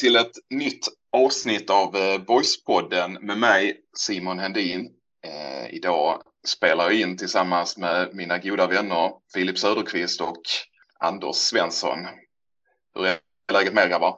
[0.00, 4.90] till ett nytt avsnitt av eh, Boyspodden med mig Simon Hendin.
[5.24, 10.42] Eh, idag spelar jag in tillsammans med mina goda vänner Filip Söderqvist och
[10.98, 11.98] Anders Svensson.
[12.94, 13.18] Hur är
[13.52, 14.16] läget med er grabbar?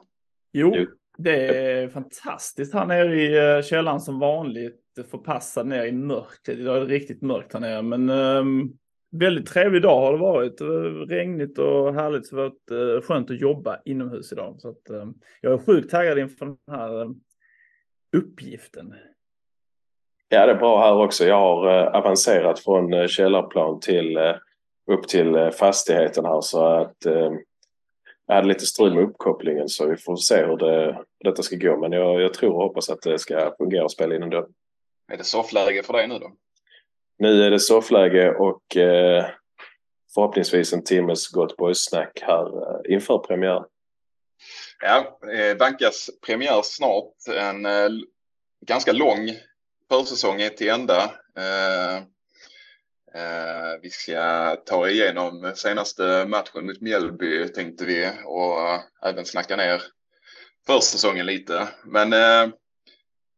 [0.53, 0.75] Jo,
[1.17, 4.79] det är fantastiskt här nere i eh, källaren som vanligt.
[5.11, 6.57] Förpassad ner i mörkret.
[6.57, 8.77] Idag är det riktigt mörkt här nere, men um,
[9.13, 10.61] väldigt trevlig dag har det varit.
[11.11, 14.55] Regnigt och härligt så det har varit uh, skönt att jobba inomhus idag.
[14.59, 17.21] Så att, um, jag är sjukt taggad inför den här um,
[18.17, 18.93] uppgiften.
[20.29, 21.25] Ja, det är bra här också.
[21.25, 24.17] Jag har avancerat från källarplan till
[24.91, 26.97] upp till fastigheten här så att
[28.25, 31.77] jag hade lite strul med uppkopplingen så vi får se hur det, detta ska gå.
[31.77, 34.47] Men jag, jag tror och hoppas att det ska fungera och spela in ändå.
[35.11, 36.31] Är det soffläge för dig nu då?
[37.17, 39.25] Nu är det soffläge och eh,
[40.13, 43.65] förhoppningsvis en timmes gott boys-snack här eh, inför premiär.
[44.81, 47.13] Ja, eh, bankas premiär snart.
[47.37, 47.89] En eh,
[48.65, 49.29] ganska lång
[49.89, 51.03] försäsong är till ända.
[51.37, 51.95] Eh,
[53.21, 59.55] eh, vi ska ta igenom senaste matchen mot Mjällby tänkte vi och eh, även snacka
[59.55, 59.81] ner
[60.67, 61.67] försäsongen lite.
[61.85, 62.53] Men eh,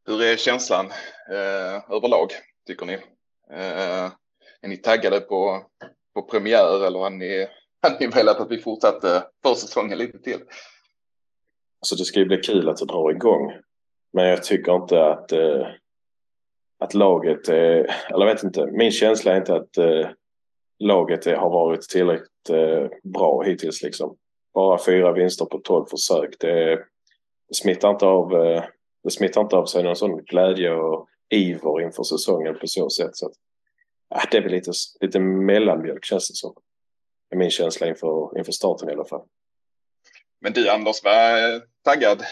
[0.07, 0.85] hur är känslan
[1.31, 2.29] eh, överlag
[2.67, 2.99] tycker ni?
[3.51, 4.11] Eh,
[4.61, 5.63] är ni taggade på,
[6.13, 7.47] på premiär eller har ni,
[7.81, 10.39] har ni velat att vi fortsatte försäsongen lite till?
[11.79, 13.53] Alltså det ska ju bli kul att det drar igång.
[14.13, 15.67] Men jag tycker inte att, eh,
[16.79, 20.09] att laget, är, eller jag vet inte, min känsla är inte att eh,
[20.79, 24.17] laget är, har varit tillräckligt eh, bra hittills liksom.
[24.53, 26.35] Bara fyra vinster på tolv försök.
[26.39, 26.75] Det,
[27.47, 28.63] det, smittar inte av, eh,
[29.03, 33.15] det smittar inte av sig någon sån glädje och iver inför säsongen på så sätt.
[33.15, 33.33] Så att,
[34.09, 34.71] ja, det är väl lite,
[35.01, 36.53] lite mellanmjölk känns det som.
[37.29, 39.25] Det är min känsla inför, inför starten i alla fall.
[40.41, 42.23] Men du Anders, var taggad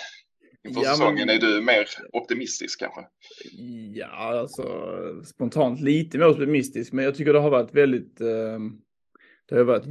[0.67, 1.27] inför ja, säsongen?
[1.27, 1.35] Men...
[1.35, 3.01] Är du mer optimistisk kanske?
[3.93, 4.63] Ja, alltså
[5.25, 8.59] spontant lite mer optimistisk, men jag tycker det har varit väldigt eh,
[9.45, 9.85] det har varit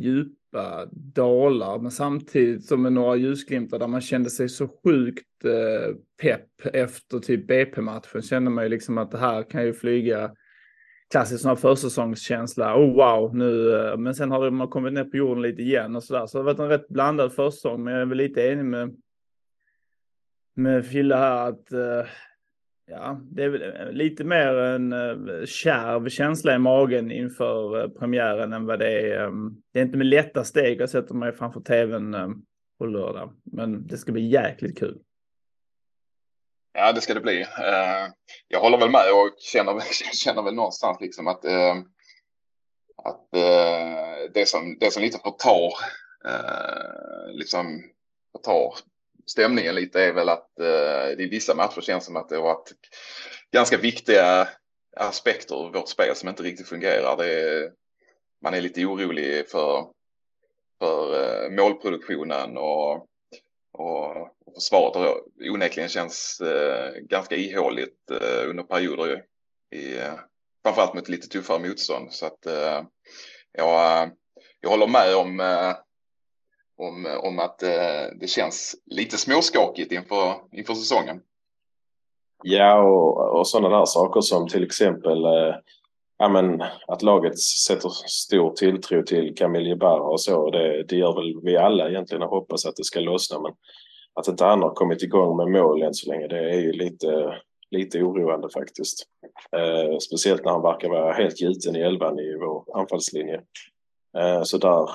[0.52, 5.94] djupa dalar, men samtidigt som med några ljusglimtar där man kände sig så sjukt eh,
[6.22, 8.22] pepp efter typ BP-matchen.
[8.22, 10.30] Kände man ju liksom att det här kan ju flyga
[11.10, 12.76] klassisk sån här försäsongskänsla.
[12.76, 13.74] Oh wow, nu.
[13.76, 16.26] Eh, men sen har man kommit ner på jorden lite igen och så där.
[16.26, 18.96] Så det har varit en rätt blandad försäsong, men jag är väl lite enig med
[20.54, 22.06] med Fille här att eh,
[22.94, 28.52] Ja, det är eh, lite mer en eh, kärv känsla i magen inför eh, premiären
[28.52, 29.26] än vad det är.
[29.26, 32.42] Ehm, det är inte med lätta steg jag sätter mig framför tvn ehm,
[32.78, 34.98] på lördag, men det ska bli jäkligt kul.
[36.72, 37.46] Ja, det ska det bli.
[38.48, 39.80] Jag håller väl med och känner,
[40.24, 41.84] känner väl någonstans liksom att, ehm,
[43.04, 43.28] att
[44.34, 45.72] det, som, det som lite förtar,
[47.32, 47.82] liksom
[48.32, 48.74] förtar
[49.26, 52.72] stämningen lite är väl att eh, i vissa matcher känns som att det har varit
[53.52, 54.48] ganska viktiga
[54.96, 57.16] aspekter av vårt spel som inte riktigt fungerar.
[57.16, 57.72] Det är,
[58.42, 59.86] man är lite orolig för,
[60.78, 63.06] för eh, målproduktionen och,
[63.72, 64.16] och,
[64.46, 69.24] och försvaret har onekligen känns eh, ganska ihåligt eh, under perioder
[69.70, 70.14] i, eh,
[70.62, 72.12] framförallt mot lite tuffare motstånd.
[72.12, 72.82] Så att eh,
[73.52, 74.08] jag, eh,
[74.60, 75.74] jag håller med om eh,
[76.76, 81.20] om, om att eh, det känns lite småskakigt inför, inför säsongen.
[82.42, 85.54] Ja, och, och sådana där saker som till exempel eh,
[86.18, 90.50] ja, men, att laget sätter stor tilltro till Camille Barra och så.
[90.50, 93.40] Det, det gör väl vi alla egentligen och hoppas att det ska lossna.
[93.40, 93.52] Men
[94.14, 97.38] att inte han har kommit igång med mål än så länge, det är ju lite,
[97.70, 99.06] lite oroande faktiskt.
[99.56, 103.40] Eh, speciellt när han verkar vara helt gjuten i elvan i vår anfallslinje.
[104.18, 104.90] Eh, så där,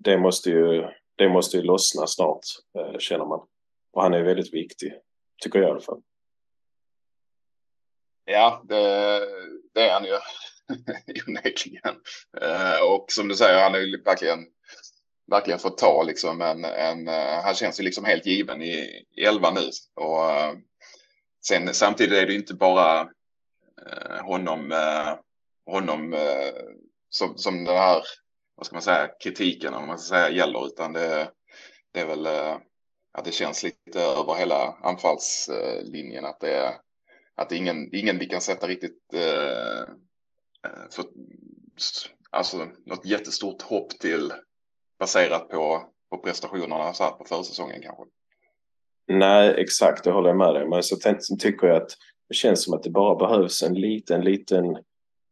[0.00, 0.84] det måste ju
[1.22, 2.44] det måste ju lossna snart,
[2.78, 3.40] eh, känner man.
[3.92, 4.94] Och han är väldigt viktig,
[5.42, 6.02] tycker jag i alla fall.
[8.24, 8.76] Ja, det,
[9.74, 10.18] det är han ju
[11.26, 11.96] onekligen.
[12.40, 14.46] Eh, och som du säger, han är ju verkligen,
[15.26, 19.24] verkligen fått ta liksom en, en eh, han känns ju liksom helt given i, i
[19.24, 19.70] elva nu.
[19.94, 20.56] Och
[21.46, 23.08] sen samtidigt är det inte bara
[24.22, 24.74] honom,
[25.66, 26.16] honom
[27.08, 28.02] som, som den här
[28.54, 31.30] vad ska man säga, kritiken om man ska säga gäller, utan det,
[31.92, 32.56] det är väl eh,
[33.12, 36.74] att det känns lite över hela anfallslinjen att det är
[37.34, 39.80] att det är ingen, ingen vi kan sätta riktigt eh,
[40.66, 41.04] eh för,
[42.30, 44.32] alltså något jättestort hopp till
[44.98, 48.04] baserat på, på prestationerna så här på försäsongen kanske.
[49.06, 50.68] Nej, exakt, det håller jag med dig.
[50.68, 50.96] Men så
[51.38, 51.90] tycker jag att
[52.28, 54.64] det känns som att det bara behövs en liten, liten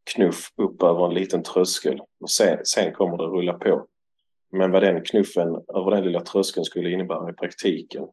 [0.03, 3.87] knuff upp över en liten tröskel och sen, sen kommer det rulla på.
[4.51, 8.07] Men vad den knuffen över den lilla tröskeln skulle innebära i praktiken,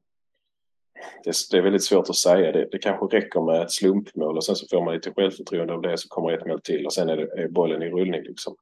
[1.25, 2.53] det, det, är väldigt svårt att säga.
[2.53, 5.83] Det, det kanske räcker med ett slumpmål och sen så får man lite självförtroende av
[5.83, 8.23] det så kommer ett mål till och sen är, det, är bollen i rullning.
[8.23, 8.57] Liksom.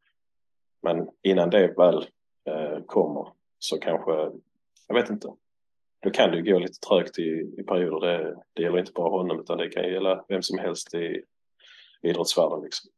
[0.82, 2.06] Men innan det väl
[2.44, 4.12] eh, kommer så kanske,
[4.88, 5.28] jag vet inte.
[6.00, 8.06] Då kan det ju gå lite trögt i, i perioder.
[8.06, 11.22] Det, det gäller inte bara honom utan det kan gälla vem som helst i
[12.02, 12.60] idrottsvärlden.
[12.64, 12.90] Liksom.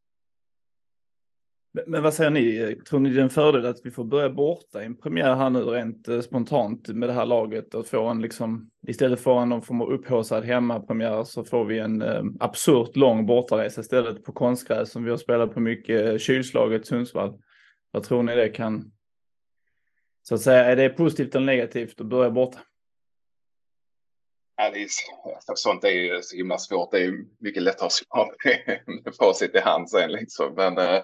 [1.86, 2.76] Men vad säger ni?
[2.88, 5.50] Tror ni det är en fördel att vi får börja borta i en premiär här
[5.50, 9.48] nu rent eh, spontant med det här laget och få en liksom istället för en
[9.48, 14.32] någon form av upphaussad hemmapremiär så får vi en eh, absurt lång bortaresa istället på
[14.32, 17.38] konstgräs som vi har spelat på mycket eh, kylslaget Sundsvall.
[17.90, 18.92] Vad tror ni det kan?
[20.22, 22.58] Så att säga, är det positivt eller negativt att börja borta?
[24.56, 24.88] Ja, det är,
[25.34, 26.90] alltså, sånt är ju så himla svårt.
[26.90, 28.28] Det är mycket lättare att svara
[29.04, 30.54] med facit i hand sen liksom.
[30.54, 31.02] Men eh,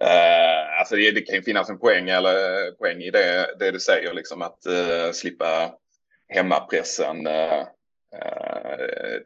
[0.00, 3.70] eh, alltså det, det, kan ju finnas en poäng, eller, eh, poäng i det, det
[3.70, 5.74] du säger, liksom att eh, slippa
[6.28, 7.26] hemmapressen.
[7.26, 7.60] Eh,
[8.14, 9.20] eh,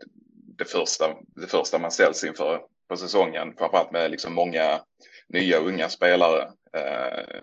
[0.59, 4.81] det, första, det första man ställs inför på säsongen, framförallt med liksom många
[5.29, 6.43] nya unga spelare.
[6.77, 7.41] Eh,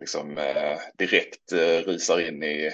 [0.00, 0.38] liksom
[0.98, 1.52] direkt
[1.84, 2.72] rusar in i,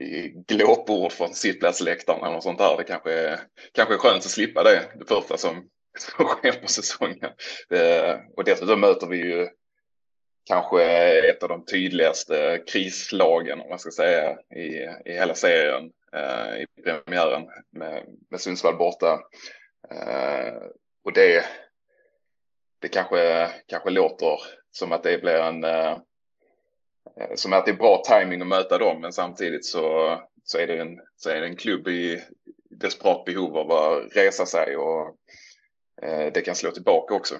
[0.00, 2.76] i glåpord från sittplatsläktaren eller sånt där.
[2.76, 3.40] Det kanske är,
[3.72, 5.68] kanske är skönt att slippa det, det första som
[5.98, 7.30] som sker på säsongen.
[7.70, 9.48] Eh, och dessutom möter vi ju
[10.46, 10.82] kanske
[11.30, 14.66] ett av de tydligaste krislagen, om man ska säga, i,
[15.04, 19.20] i hela serien eh, i premiären med, med Sundsvall borta.
[19.90, 20.54] Eh,
[21.04, 21.44] och det,
[22.78, 24.38] det kanske, kanske låter
[24.70, 25.64] som att det blir en
[27.34, 30.80] som att det är bra timing att möta dem, men samtidigt så, så, är, det
[30.80, 32.22] en, så är det en klubb i
[32.70, 35.16] desperat behov av att resa sig och
[36.02, 37.34] Eh, det kan slå tillbaka också.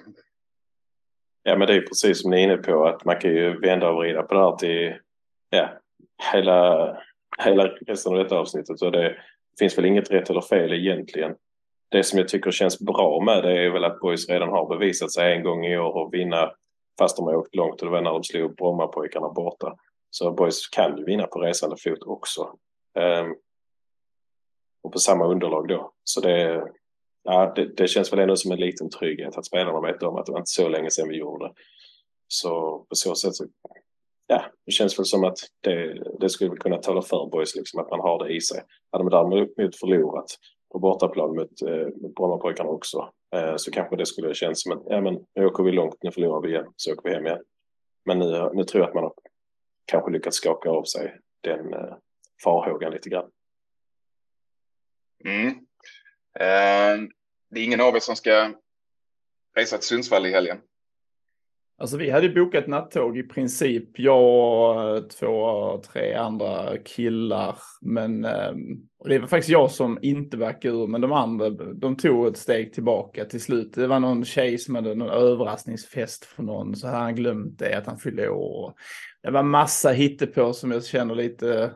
[1.43, 3.89] Ja, men det är precis som ni är inne på att man kan ju vända
[3.89, 4.95] och vrida på det här till
[5.49, 5.69] ja,
[6.33, 6.97] hela,
[7.43, 8.81] hela resten av detta avsnittet.
[8.81, 9.15] Och det
[9.59, 11.35] finns väl inget rätt eller fel egentligen.
[11.89, 15.11] Det som jag tycker känns bra med det är väl att Boys redan har bevisat
[15.11, 16.51] sig en gång i år och vinna
[16.99, 19.75] fast de har åkt långt och det var när de slog Brommapojkarna borta.
[20.09, 22.41] Så Boys kan ju vinna på resande fot också.
[22.99, 23.35] Um,
[24.83, 25.93] och på samma underlag då.
[26.03, 26.67] Så det,
[27.23, 30.25] ja, det, det, känns väl ändå som en liten trygghet att spelarna vet om att
[30.25, 31.53] det var inte så länge sedan vi gjorde.
[32.27, 33.45] Så på så sätt så,
[34.27, 37.89] ja, det känns väl som att det, det skulle kunna tala för boys liksom att
[37.89, 38.61] man har det i sig.
[38.91, 40.37] Hade man däremot förlorat
[40.71, 44.83] på bortaplan mot, eh, mot Brommapojkarna också eh, så kanske det skulle kännas som att
[44.85, 47.43] ja, men nu åker vi långt, nu förlorar vi igen, så åker vi hem igen.
[48.05, 49.13] Men nu, nu tror jag att man har
[49.85, 51.95] kanske lyckats skaka av sig den eh,
[52.43, 53.29] farhågan lite grann.
[55.25, 55.65] Mm.
[56.39, 57.09] Ehm,
[57.49, 58.53] det är ingen av er som ska
[59.57, 60.57] resa till Sundsvall i helgen.
[61.77, 67.57] Alltså vi hade bokat nattåg i princip, jag och eh, två, tre andra killar.
[67.81, 68.25] Men
[68.99, 72.37] och det var faktiskt jag som inte backade ur, men de andra de tog ett
[72.37, 73.73] steg tillbaka till slut.
[73.73, 77.77] Det var någon tjej som hade någon överraskningsfest för någon, så hade han glömt det,
[77.77, 78.73] att han fyllde år.
[79.23, 81.71] Det var massa hittepå som jag känner lite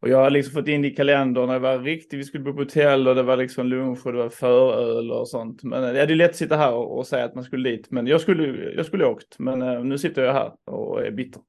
[0.00, 2.52] och jag har liksom fått in det i kalendern, det var riktigt, vi skulle bo
[2.52, 5.62] på hotell och det var liksom lunch och det var föröl och sånt.
[5.62, 7.90] Men ja, det är lätt att sitta här och, och säga att man skulle dit,
[7.90, 9.38] men jag skulle, jag skulle åkt.
[9.38, 11.42] Men uh, nu sitter jag här och är bitter.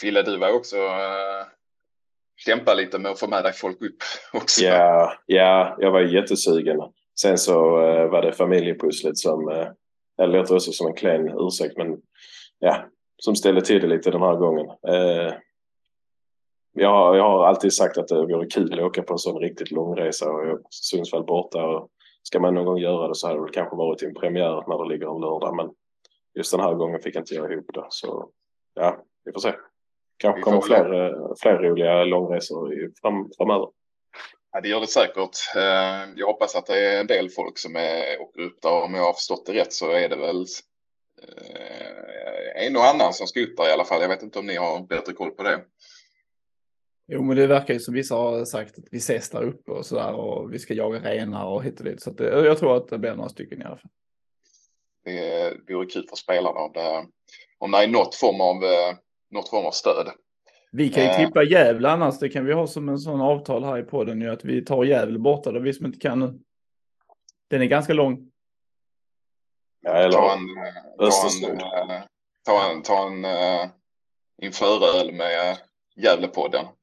[0.00, 1.46] Fille, du var också uh,
[2.46, 4.64] kämpa lite med att få med dig folk upp också.
[4.64, 6.78] Ja, ja jag var jättesugen.
[7.20, 9.66] Sen så uh, var det familjepusslet som, uh,
[10.16, 11.96] det låter också som en klen ursäkt, men
[12.58, 12.84] ja,
[13.16, 14.66] som ställde till det lite den här gången.
[14.66, 15.32] Uh,
[16.72, 19.70] jag, jag har alltid sagt att det vore kul att åka på en sån riktigt
[19.70, 21.64] lång resa och Sundsvall borta.
[21.64, 21.88] Och
[22.22, 24.88] ska man någon gång göra det så hade det kanske varit en premiär när det
[24.88, 25.56] ligger en lördag.
[25.56, 25.70] Men
[26.34, 27.86] just den här gången fick jag inte göra ihop det.
[27.88, 28.30] Så
[28.74, 29.52] ja, vi får se.
[30.16, 33.68] Kanske kommer fler, fler roliga långresor fram, framöver.
[34.52, 35.56] Ja, det gör det säkert.
[35.56, 38.82] Eh, jag hoppas att det är en del folk som är, åker upp där.
[38.82, 40.46] Om jag har förstått det rätt så är det väl
[41.22, 44.02] eh, en och annan som ska upp där i alla fall.
[44.02, 45.60] Jag vet inte om ni har bättre koll på det.
[47.10, 49.86] Jo, men det verkar ju som vissa har sagt att vi ses där uppe och
[49.86, 52.02] så där och vi ska jaga renar och hit och dit.
[52.02, 53.90] Så det, jag tror att det blir några stycken i alla fall.
[55.04, 57.06] Det vore kul för spelarna om det,
[57.58, 58.96] om det är något form av, eh,
[59.30, 60.08] något form av stöd.
[60.72, 61.50] Vi kan ju eh.
[61.50, 62.18] Gävle annars.
[62.18, 64.84] Det kan vi ha som en sån avtal här i podden ju att vi tar
[64.84, 65.52] Gävle borta.
[65.52, 66.38] Det vi som inte kan nu.
[67.48, 68.30] Den är ganska lång.
[69.80, 70.46] Ja, eller ta en,
[70.98, 72.02] ta en, eh,
[72.44, 73.70] ta en, ta en, ta en
[74.42, 75.58] införöl med
[75.98, 76.66] Gävlepodden.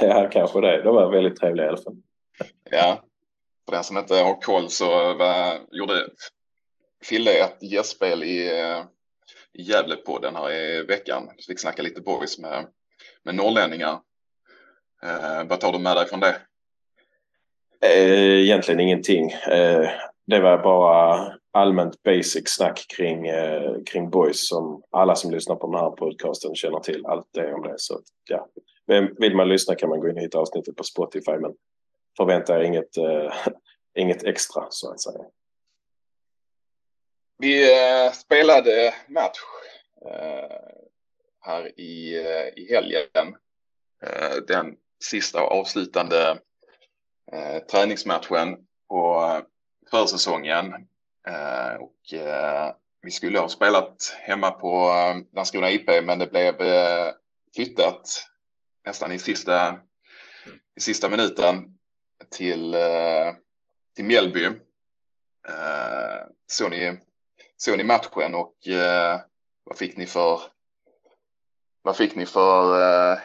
[0.00, 0.82] Ja, kanske det.
[0.82, 1.96] De var väldigt trevliga i alla fall.
[2.70, 3.02] Ja,
[3.64, 6.08] för den som inte har koll så var, gjorde
[7.04, 8.50] Fille ett gästspel i,
[9.52, 11.30] i Gävlepodden här i veckan.
[11.38, 12.66] Så fick snacka lite boys med,
[13.22, 14.00] med norrlänningar.
[15.02, 16.36] Eh, vad tar du med dig från det?
[17.82, 19.30] Eh, egentligen ingenting.
[19.30, 19.90] Eh,
[20.26, 25.66] det var bara allmänt basic snack kring, eh, kring boys som alla som lyssnar på
[25.66, 27.74] den här podcasten känner till allt det om det.
[27.76, 28.48] Så ja,
[29.18, 31.54] vill man lyssna kan man gå in och hitta avsnittet på Spotify men
[32.16, 33.34] förvänta er inget, eh,
[33.94, 35.24] inget extra så att säga.
[37.38, 39.38] Vi eh, spelade match
[40.06, 40.56] eh,
[41.40, 43.36] här i, eh, i helgen.
[44.02, 46.38] Eh, den sista och avslutande
[47.70, 48.56] träningsmatchen
[48.88, 49.40] på
[49.90, 50.72] försäsongen.
[51.30, 56.54] Eh, och eh, vi skulle ha spelat hemma på eh, Landskrona IP men det blev
[57.54, 58.26] flyttat
[58.86, 59.80] nästan i sista,
[60.76, 61.78] i sista minuten
[62.30, 63.34] till, eh,
[63.96, 64.44] till Mjällby.
[65.48, 66.98] Eh, såg, ni,
[67.56, 69.20] såg ni matchen och eh,
[69.64, 70.40] vad fick ni för
[71.82, 73.20] vad fick ni för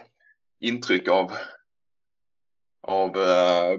[0.59, 1.31] intryck av,
[2.81, 3.11] av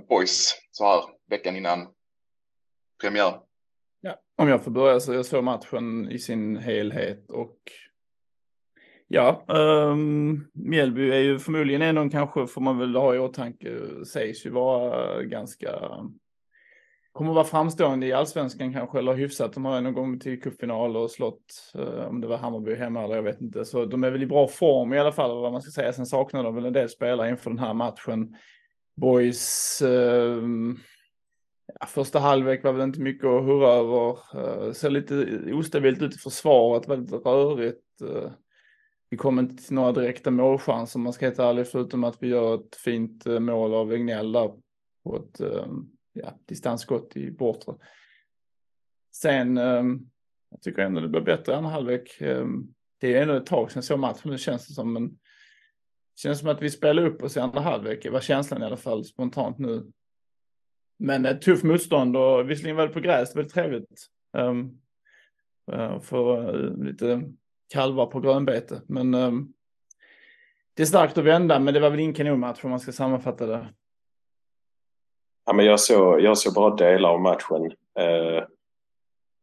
[0.08, 1.88] Boys så här veckan innan
[3.00, 3.45] premiär?
[4.38, 7.56] Om jag får börja så jag såg matchen i sin helhet och
[9.08, 14.46] Ja, um, Mjällby är ju förmodligen en kanske får man väl ha i åtanke, sägs
[14.46, 15.70] ju vara ganska,
[17.12, 19.52] kommer vara framstående i allsvenskan kanske, eller hyfsat.
[19.52, 23.14] De har någon gång till cupfinal och slått, uh, om det var Hammarby hemma eller
[23.14, 23.64] jag vet inte.
[23.64, 25.92] Så de är väl i bra form i alla fall, vad man ska säga.
[25.92, 28.36] Sen saknar de väl en del spelare inför den här matchen.
[28.96, 30.42] Boys, uh,
[31.80, 34.18] ja, första halvlek var väl inte mycket att hurra över.
[34.36, 38.02] Uh, ser lite ostabilt ut i försvaret, väldigt rörigt.
[38.02, 38.30] Uh,
[39.10, 42.28] vi kom inte till några direkta målchanser om man ska heta ärlig, förutom att vi
[42.28, 44.52] gör ett fint eh, mål av Egnell där
[45.04, 47.74] på ett ehm, ja, distansskott i bortre.
[49.12, 50.00] Sen, ehm,
[50.50, 52.20] jag tycker ändå det blir bättre i andra halvlek.
[52.20, 55.18] Ehm, det är ändå ett tag sedan jag såg matchen, nu känns det som, men
[56.16, 59.04] känns som att vi spelar upp oss i andra halvlek, var känslan i alla fall
[59.04, 59.92] spontant nu.
[60.96, 64.06] Men eh, ett tufft motstånd och visserligen var det på gräs, det var trevligt.
[64.32, 64.78] Um,
[66.02, 67.22] för uh, lite
[67.72, 68.82] kalvar på grönbete.
[68.86, 69.52] Men um,
[70.74, 73.46] det är starkt att vända, men det var väl ingen kanonmatch om man ska sammanfatta
[73.46, 73.66] det.
[75.46, 77.64] Ja, men jag, såg, jag såg bara delar av matchen.
[78.00, 78.44] Uh,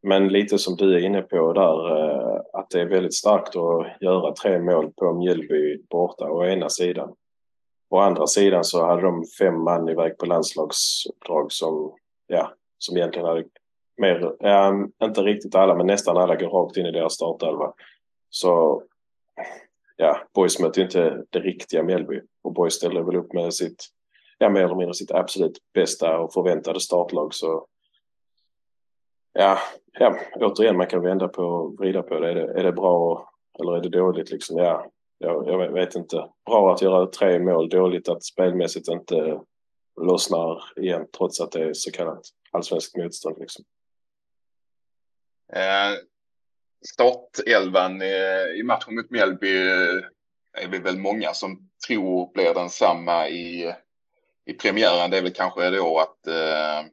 [0.03, 4.33] men lite som du är inne på där, att det är väldigt starkt att göra
[4.33, 7.15] tre mål på Mjällby borta å ena sidan.
[7.93, 11.93] Å andra sidan så hade de fem man iväg på landslagsuppdrag som,
[12.27, 13.43] ja, som egentligen hade
[13.97, 17.73] mer, ja, inte riktigt alla, men nästan alla går rakt in i deras startelva.
[18.29, 18.83] Så
[19.97, 23.85] ja, Boys möter ju inte det riktiga Mjällby och Boys ställer väl upp med sitt,
[24.37, 27.67] ja mer eller mindre sitt absolut bästa och förväntade startlag så
[29.33, 29.57] ja,
[29.99, 32.29] ja, återigen man kan vända på och vrida på det.
[32.29, 34.57] Är det, är det bra eller är det dåligt liksom?
[34.57, 34.85] Ja,
[35.23, 36.29] jag, jag vet inte.
[36.45, 39.39] Bra att göra tre mål, dåligt att spelmässigt inte
[40.01, 43.65] lossnar igen trots att det är så kallat allsvenskt motstånd liksom.
[45.53, 45.97] Eh,
[46.93, 48.15] startelvan i,
[48.59, 49.57] i matchen mot Mjällby
[50.57, 53.73] är vi väl många som tror blir densamma i,
[54.45, 55.11] i premiären.
[55.11, 56.89] Det är väl kanske då att eh,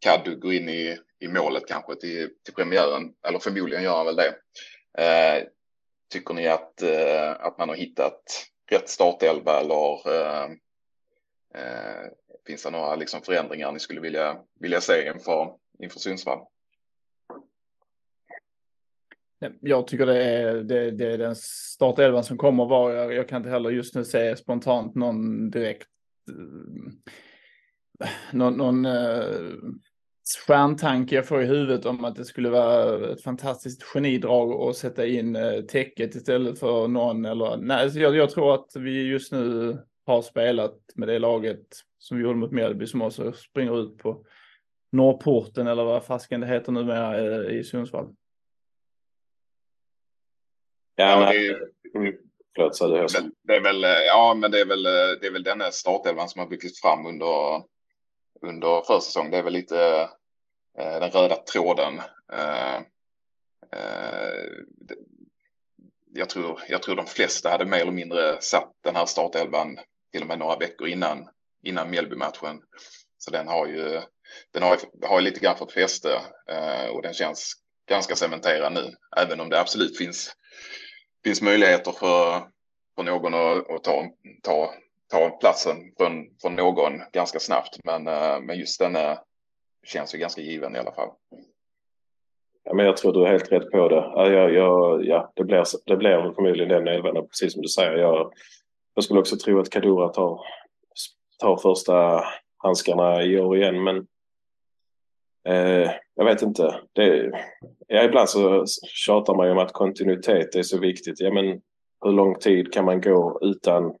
[0.00, 4.16] Kaddu går in i, i målet kanske till, till premiären, eller förmodligen gör han väl
[4.16, 4.34] det.
[4.98, 5.44] Eh,
[6.08, 8.22] tycker ni att, eh, att man har hittat
[8.70, 10.50] rätt startelva eller eh,
[11.54, 12.10] eh,
[12.46, 16.46] finns det några liksom förändringar ni skulle vilja, vilja se inför, inför Sundsvall?
[19.60, 22.94] Jag tycker det är, det, det är den startelvan som kommer vara.
[22.94, 25.88] Jag, jag, kan inte heller just nu säga spontant någon direkt
[26.30, 28.86] eh, någon, någon
[30.36, 35.06] stjärntanke jag får i huvudet om att det skulle vara ett fantastiskt genidrag att sätta
[35.06, 39.78] in uh, täcket istället för någon eller nej, jag, jag tror att vi just nu
[40.06, 41.66] har spelat med det laget
[41.98, 44.24] som vi gjorde mot Mjällby som också springer ut på
[44.92, 48.14] Norrporten eller vad fasken det heter numera i Sundsvall.
[50.96, 52.18] Ja, ja, det,
[52.54, 54.82] förlåt, så det, är väl, ja, men det är väl,
[55.20, 57.62] det är väl denna startelvan som har byggts fram under,
[58.42, 59.30] under försäsong.
[59.30, 60.08] Det är väl lite
[60.78, 62.00] eh, den röda tråden.
[62.32, 62.76] Eh,
[63.72, 64.44] eh,
[66.14, 69.78] jag, tror, jag tror de flesta hade mer eller mindre satt den här startelvan
[70.12, 71.28] till och med några veckor innan,
[71.62, 72.62] innan Mjällby-matchen.
[73.18, 74.00] Så den har ju,
[74.52, 77.54] den har, har lite grann fått fäste eh, och den känns
[77.88, 80.34] ganska cementerad nu, även om det absolut finns
[81.24, 82.42] finns möjligheter för,
[82.96, 84.06] för någon att, att ta,
[84.42, 84.74] ta,
[85.10, 87.78] ta platsen från, från någon ganska snabbt.
[87.84, 89.18] Men, eh, men just den eh,
[89.86, 91.08] känns ju ganska given i alla fall.
[92.64, 93.94] Ja, men jag tror du är helt rätt på det.
[94.14, 97.96] Ja, jag, jag, ja, det, blir, det blir förmodligen den elvan, precis som du säger.
[97.96, 98.32] Jag,
[98.94, 100.40] jag skulle också tro att Kadura tar,
[101.38, 102.24] tar första
[102.56, 103.84] handskarna i år igen.
[103.84, 104.06] Men
[105.48, 106.80] eh, jag vet inte.
[106.92, 107.32] Det,
[107.86, 111.20] ja, ibland så tjatar man ju om att kontinuitet är så viktigt.
[111.20, 111.60] Ja, men
[112.04, 113.94] hur lång tid kan man gå utan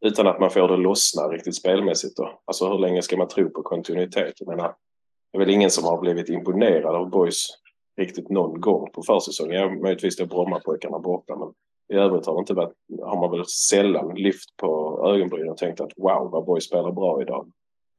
[0.00, 2.40] utan att man får det lossna riktigt spelmässigt då?
[2.44, 4.34] Alltså hur länge ska man tro på kontinuitet?
[4.38, 4.74] Jag menar,
[5.32, 7.46] det är väl ingen som har blivit imponerad av Boys
[7.96, 9.60] riktigt någon gång på försäsongen.
[9.60, 11.52] Ja, möjligtvis då Brommapojkarna borta, men
[11.92, 15.92] i övrigt har, inte varit, har man väl sällan lyft på ögonbrynen och tänkt att
[15.96, 17.52] wow, vad Boys spelar bra idag.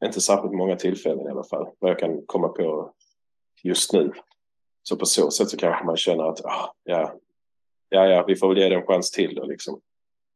[0.06, 2.94] Inte särskilt många tillfällen i alla fall, vad jag kan komma på
[3.64, 4.12] just nu.
[4.84, 7.14] Så på så sätt så kanske man känner att ah, ja,
[7.90, 9.80] ja, ja, vi får väl ge det en chans till då liksom.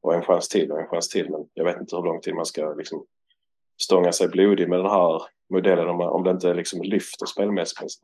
[0.01, 1.29] Och en chans till och en chans till.
[1.29, 3.05] Men jag vet inte hur lång tid man ska liksom
[3.81, 7.97] stånga sig blodig med den här modellen om, om det inte liksom lyfter spelmässigt.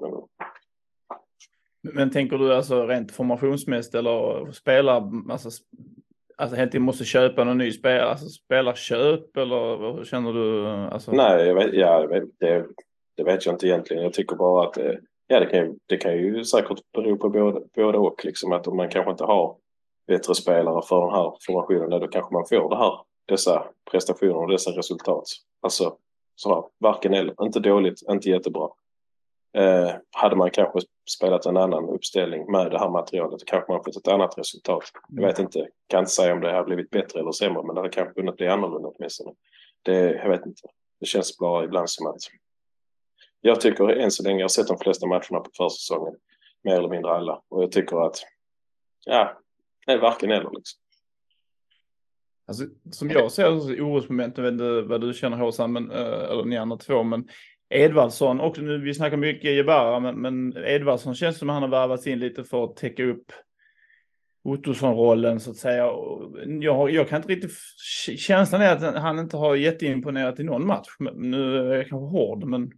[1.81, 5.50] Men tänker du alltså rent formationsmässigt eller spelar, alltså,
[6.38, 10.67] alltså helt måste köpa någon ny spelare, alltså spelarköp eller hur känner du?
[10.67, 11.12] Alltså...
[11.12, 12.07] Nej, jag vet, ja,
[12.39, 12.65] det,
[13.17, 14.03] det vet jag inte egentligen.
[14.03, 14.93] Jag tycker bara att eh,
[15.27, 18.25] ja, det, kan, det kan ju säkert bero på både, både och.
[18.25, 19.55] Liksom att om man kanske inte har
[20.07, 24.51] bättre spelare för den här formationen, då kanske man får det här, dessa prestationer och
[24.51, 25.24] dessa resultat.
[25.62, 25.98] Alltså,
[26.36, 27.43] så här, varken eller.
[27.43, 28.69] Inte dåligt, inte jättebra.
[29.57, 30.79] Eh, hade man kanske
[31.10, 34.84] spelat en annan uppställning med det här materialet så kanske man fått ett annat resultat.
[35.10, 37.82] Jag vet inte, kan inte säga om det har blivit bättre eller sämre, men det
[37.82, 39.32] hade kanske kunnat bli annorlunda åtminstone.
[39.82, 40.62] Det, jag vet inte.
[40.99, 42.17] Det känns bara ibland som att
[43.41, 46.15] jag tycker än så länge, jag har sett de flesta matcherna på försäsongen,
[46.62, 48.17] mer eller mindre alla, och jag tycker att
[49.06, 49.38] ja,
[49.86, 50.80] det är varken eller liksom.
[52.48, 53.50] Alltså, som jag ser
[53.82, 57.28] orosmoment, jag vet inte vad du känner Håsan, men, eh, eller ni andra två, men
[57.69, 61.69] Edvardsson, också nu, vi snackar mycket Jebara, men, men Edvardsson känns som att han har
[61.69, 63.32] värvats in lite för att täcka upp
[64.43, 65.86] Ottosson-rollen så att säga.
[66.62, 67.52] Jag, jag kan inte riktigt,
[68.17, 70.88] känslan är att han inte har jätteimponerat i någon match.
[71.15, 72.72] Nu är jag kanske hård, men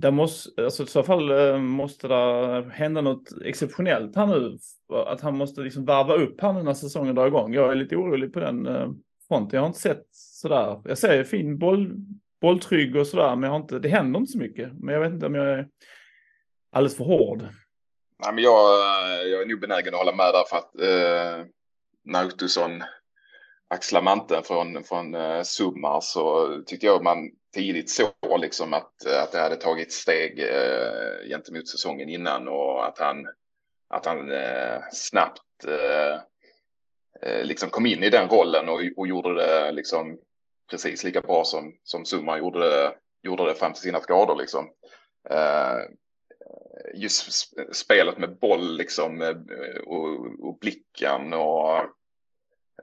[0.00, 4.58] det måste, alltså i så fall eh, måste det hända något exceptionellt här nu.
[5.06, 7.54] Att han måste liksom varva upp här nu när säsongen drar igång.
[7.54, 8.88] Jag är lite orolig på den eh,
[9.28, 9.56] fronten.
[9.56, 10.82] Jag har inte sett sådär.
[10.84, 11.96] Jag ser fin boll,
[12.40, 14.72] bolltrygg och sådär, men jag har inte, det händer inte så mycket.
[14.72, 15.68] Men jag vet inte om jag är
[16.72, 17.42] alldeles för hård.
[18.22, 21.46] Nej, men jag, eh, jag är nog benägen att hålla med där för att eh,
[22.04, 22.82] Nautusson
[23.68, 29.32] axlar manteln från, från eh, Summar så tyckte jag man tidigt såg liksom att, att
[29.32, 33.26] det hade tagit steg eh, gentemot säsongen innan och att han,
[33.88, 36.20] att han eh, snabbt eh,
[37.22, 40.18] eh liksom kom in i den rollen och, och gjorde det liksom
[40.70, 44.36] precis lika bra som, som Summa gjorde det, gjorde det fram till sina skador.
[44.36, 44.70] Liksom.
[45.30, 45.78] Eh,
[46.94, 49.36] just spelet med boll liksom, eh,
[49.86, 51.78] och, och blicken och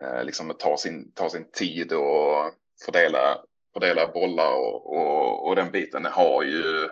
[0.02, 2.52] eh, liksom ta sin, ta sin tid och
[2.86, 3.38] fördela,
[3.74, 6.90] fördela bollar och, och, och den biten har ju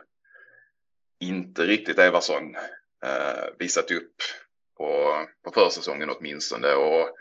[1.20, 2.56] inte riktigt Everson
[3.06, 4.16] eh, visat upp
[4.78, 6.74] på, på försäsongen åtminstone.
[6.74, 7.18] Och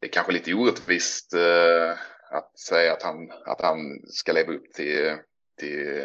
[0.00, 1.90] det är kanske lite orättvist eh,
[2.30, 5.16] att säga att han, att han ska leva upp till,
[5.58, 6.04] till,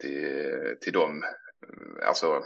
[0.00, 1.24] till, till de
[2.02, 2.44] alltså,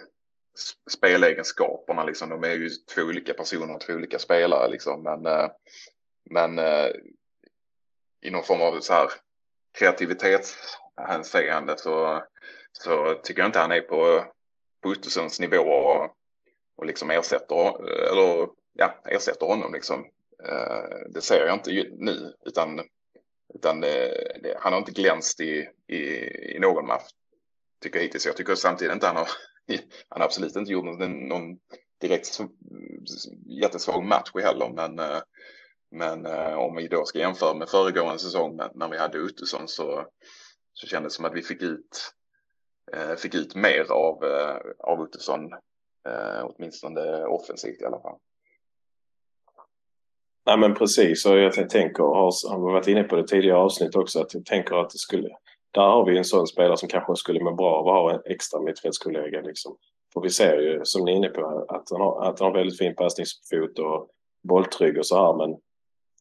[0.90, 2.04] spelegenskaperna.
[2.04, 2.28] Liksom.
[2.28, 4.68] De är ju två olika personer, två olika spelare.
[4.68, 5.02] Liksom.
[5.02, 5.50] Men, eh,
[6.30, 6.90] men eh,
[8.24, 9.10] i någon form av så här
[9.78, 12.22] kreativitetshänseende så,
[12.72, 14.24] så tycker jag inte han är på,
[14.82, 16.10] på Ottosons nivå och,
[16.76, 19.72] och liksom ersätter, eller, ja, ersätter honom.
[19.72, 20.06] Liksom.
[20.48, 22.80] Eh, det ser jag inte nu, utan,
[23.54, 25.98] utan det, han har inte glänst i, i,
[26.56, 27.10] i någon match,
[27.82, 28.26] tycker jag hittills.
[28.26, 29.28] Jag tycker samtidigt inte han har,
[30.08, 31.58] han har absolut inte gjort någon, någon
[32.00, 32.40] direkt
[33.46, 35.20] jättesvag match heller, men, eh,
[35.94, 40.06] men eh, om vi då ska jämföra med föregående säsong när vi hade Ottosson så,
[40.72, 42.12] så kändes det som att vi fick ut,
[42.92, 45.52] eh, fick ut mer av, eh, av Ottosson,
[46.08, 48.18] eh, åtminstone offensivt i alla fall.
[50.46, 54.20] Nej men precis och jag tänker, har, har varit inne på det tidigare avsnitt också,
[54.20, 55.28] att jag tänker att det skulle,
[55.70, 58.32] där har vi en sån spelare som kanske skulle må bra av att ha en
[58.32, 59.76] extra mittfältskollega liksom.
[60.12, 62.58] För vi ser ju, som ni är inne på, att han har, att han har
[62.58, 64.08] väldigt fin passningsfot och
[64.42, 65.58] bolltrygg och så här, men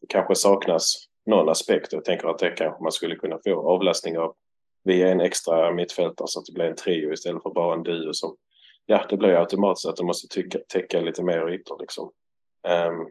[0.09, 4.17] kanske saknas någon aspekt och jag tänker att det kanske man skulle kunna få avlastning
[4.17, 4.35] av
[4.83, 8.13] via en extra mittfältare så att det blir en trio istället för bara en duo
[8.13, 8.35] som,
[8.85, 12.11] ja det blir automatiskt att de måste tycka, täcka lite mer ytor liksom.
[12.67, 13.07] Um,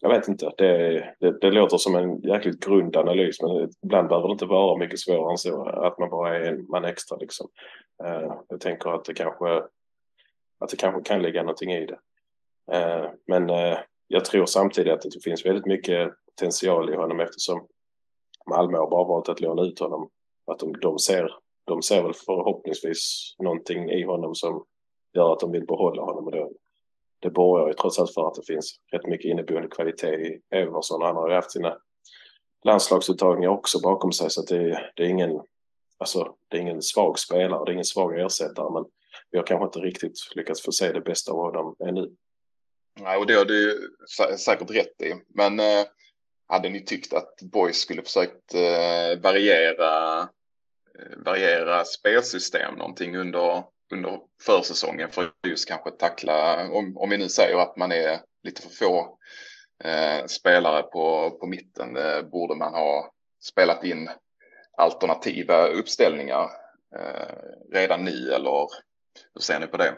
[0.00, 0.52] jag vet inte.
[0.58, 4.78] Det, det, det, låter som en jäkligt grund analys men ibland behöver det inte vara
[4.78, 5.64] mycket svårare än så.
[5.64, 7.48] Att man bara är en man extra liksom.
[8.04, 9.62] Uh, jag tänker att det kanske
[10.60, 11.98] att det kanske kan ligga någonting i det.
[12.76, 13.78] Uh, men uh,
[14.08, 17.66] jag tror samtidigt att det finns väldigt mycket potential i honom eftersom
[18.50, 20.10] Malmö har bara valt att låna ut honom.
[20.46, 24.64] Att de, de, ser, de ser väl förhoppningsvis någonting i honom som
[25.14, 26.24] gör att de vill behålla honom.
[26.24, 26.48] Och det,
[27.18, 31.02] det borgar ju trots allt för att det finns rätt mycket inneboende kvalitet i Everson.
[31.02, 31.78] Han har ju haft sina
[32.64, 35.40] landslagsuttagningar också bakom sig så att det, det, är ingen
[35.98, 38.84] alltså, det är ingen svag spelare, det är ingen svag ersättare men
[39.30, 42.10] vi har kanske inte riktigt lyckats få se det bästa av honom ännu.
[43.00, 43.90] Nej, och det har du
[44.38, 45.14] säkert rätt i.
[45.34, 45.84] Men eh,
[46.48, 50.20] hade ni tyckt att Boys skulle försökt eh, variera,
[50.98, 57.28] eh, variera spelsystem någonting under, under försäsongen för just kanske tackla, om, om vi nu
[57.28, 59.18] säger att man är lite för få
[59.84, 64.10] eh, spelare på, på mitten, eh, borde man ha spelat in
[64.76, 66.50] alternativa uppställningar
[66.96, 67.34] eh,
[67.72, 68.68] redan nu eller
[69.34, 69.94] hur ser ni på det?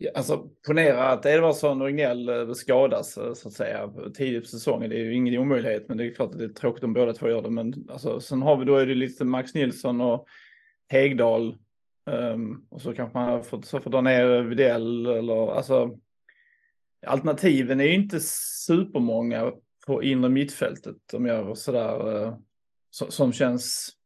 [0.00, 4.48] Ja, alltså ponera att Edvardsson och Regnell eh, skadas eh, så att säga tidigt på
[4.48, 4.90] säsongen.
[4.90, 7.12] Det är ju ingen omöjlighet, men det är klart att det är tråkigt om båda
[7.12, 7.50] två gör det.
[7.50, 10.26] Men alltså, sen har vi då är det lite Max Nilsson och
[10.88, 11.56] Hegdal.
[12.06, 15.98] Um, ehm, och så kanske man får, så får dra ner Videll eller alltså.
[17.06, 18.20] Alternativen är ju inte
[18.66, 19.52] supermånga
[19.86, 22.34] på inre mittfältet om jag sådär uh, eh,
[22.90, 23.97] som känns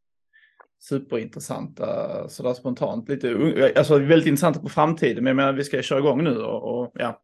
[0.83, 3.09] superintressanta sådär spontant.
[3.09, 6.81] Lite, alltså väldigt intressanta på framtiden, men jag menar vi ska köra igång nu och,
[6.81, 7.21] och ja.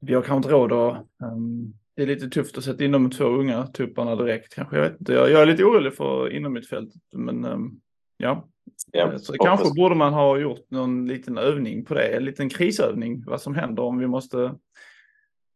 [0.00, 3.10] Vi har kanske inte råd att, um, det är lite tufft att sätta in de
[3.10, 4.76] två unga tupparna direkt kanske.
[4.76, 7.80] Jag, vet inte, jag, jag är lite orolig för inom mitt fält, men um,
[8.16, 8.48] ja.
[8.92, 9.18] ja.
[9.18, 13.40] Så kanske borde man ha gjort någon liten övning på det, en liten krisövning, vad
[13.40, 14.54] som händer om vi måste,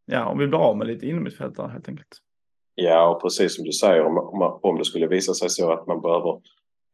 [0.06, 2.20] ja, om vi blir av med lite inom mitt fält helt enkelt.
[2.74, 5.86] Ja, och precis som du säger, om, om, om det skulle visa sig så att
[5.86, 6.40] man behöver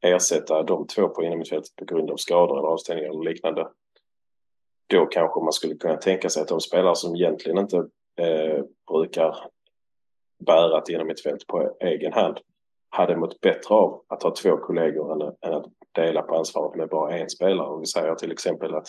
[0.01, 3.69] ersätta de två på innermittfältet på grund av skador eller avstängningar eller liknande.
[4.87, 7.77] Då kanske man skulle kunna tänka sig att de spelare som egentligen inte
[8.21, 9.37] eh, brukar
[10.47, 12.39] bära ett innermittfält på egen hand
[12.91, 16.89] hade mått bättre av att ha två kollegor än, än att dela på ansvaret med
[16.89, 17.69] bara en spelare.
[17.69, 18.89] Om vi säger till exempel att,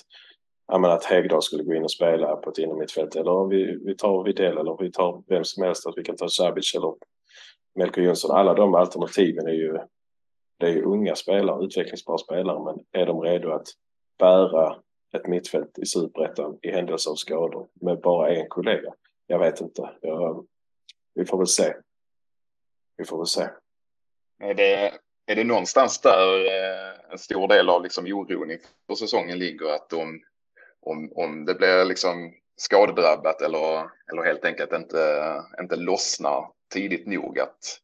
[0.67, 3.95] ja, att Hegdahl skulle gå in och spela på ett innermittfält eller om vi, vi
[3.95, 6.93] tar Widell eller vi tar vem som helst, att vi kan ta Sabic eller
[7.75, 8.31] Melker Jonsson.
[8.31, 9.79] Alla de alternativen är ju
[10.61, 13.67] det är ju unga spelare, utvecklingsbara spelare, men är de redo att
[14.19, 14.75] bära
[15.13, 18.93] ett mittfält i superettan i händelse av skador med bara en kollega?
[19.27, 19.89] Jag vet inte.
[20.01, 20.45] Jag,
[21.13, 21.73] vi får väl se.
[22.97, 23.47] Vi får väl se.
[24.39, 24.93] Är det,
[25.25, 29.93] är det någonstans där eh, en stor del av liksom oron inför säsongen ligger att
[29.93, 30.21] om,
[30.81, 37.39] om, om det blir liksom skadedrabbat eller, eller helt enkelt inte, inte lossnar tidigt nog
[37.39, 37.79] att,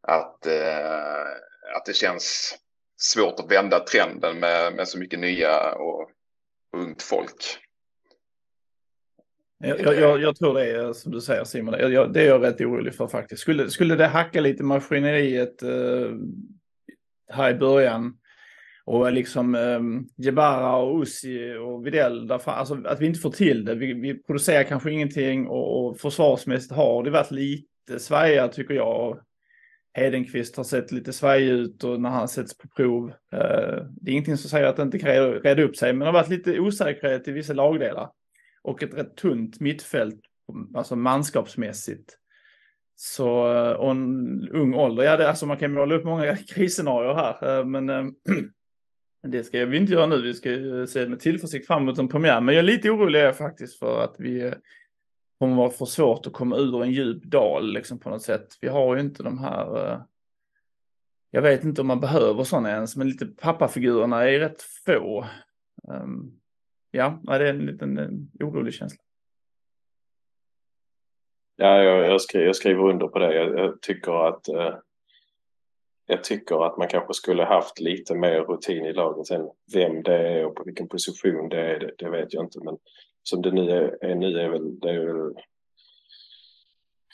[0.00, 1.26] att eh,
[1.76, 2.56] att det känns
[2.96, 6.10] svårt att vända trenden med, med så mycket nya och
[6.76, 7.58] ungt folk.
[9.60, 12.60] Jag, jag, jag, tror det är som du säger Simon, jag, det är jag rätt
[12.60, 13.42] orolig för faktiskt.
[13.42, 16.10] Skulle, skulle det hacka lite maskineriet eh,
[17.28, 18.18] här i början
[18.84, 19.80] och liksom eh,
[20.24, 23.74] Jebara och Ussi och Videll, därför, alltså att vi inte får till det.
[23.74, 29.20] Vi, vi producerar kanske ingenting och, och försvarsmässigt har det varit lite Sverige tycker jag.
[29.98, 33.08] Hedenqvist har sett lite svajig ut och när han sätts på prov.
[33.32, 36.04] Eh, det är ingenting som säger att det inte kan reda upp sig, men det
[36.04, 38.10] har varit lite osäkerhet i vissa lagdelar.
[38.62, 40.20] Och ett rätt tunt mittfält,
[40.74, 42.14] alltså manskapsmässigt.
[42.96, 47.14] Så, eh, och en ung ålder, ja det, alltså man kan måla upp många krisscenarier
[47.14, 47.86] här, eh, men
[49.28, 50.22] det ska vi inte göra nu.
[50.22, 50.50] Vi ska
[50.88, 54.14] se med tillförsikt fram emot en premiär, men jag är lite orolig faktiskt för att
[54.18, 54.52] vi
[55.38, 58.48] kommer vara för svårt att komma ur en djup dal liksom på något sätt.
[58.60, 60.00] Vi har ju inte de här, eh,
[61.30, 65.26] jag vet inte om man behöver sådana ens, men lite pappafigurerna är rätt få.
[65.88, 66.40] Um,
[66.90, 69.02] ja, det är en liten en orolig känsla.
[71.56, 73.34] Ja, jag, jag, skriver, jag skriver under på det.
[73.34, 74.74] Jag, jag tycker att eh,
[76.06, 79.26] jag tycker att man kanske skulle haft lite mer rutin i laget.
[79.26, 82.60] Sen vem det är och på vilken position det är, det, det vet jag inte.
[82.64, 82.78] Men
[83.22, 85.34] som det nu är, är nu är väl, det är väl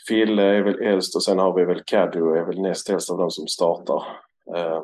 [0.09, 3.19] Fille är väl äldst och sen har vi väl Kaddo är väl näst äldst av
[3.19, 4.03] de som startar.
[4.57, 4.83] Eh,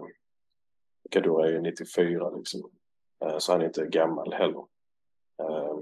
[1.10, 2.70] Kaddo är ju 94 liksom.
[3.24, 4.64] Eh, så han är inte gammal heller.
[5.42, 5.78] Eh,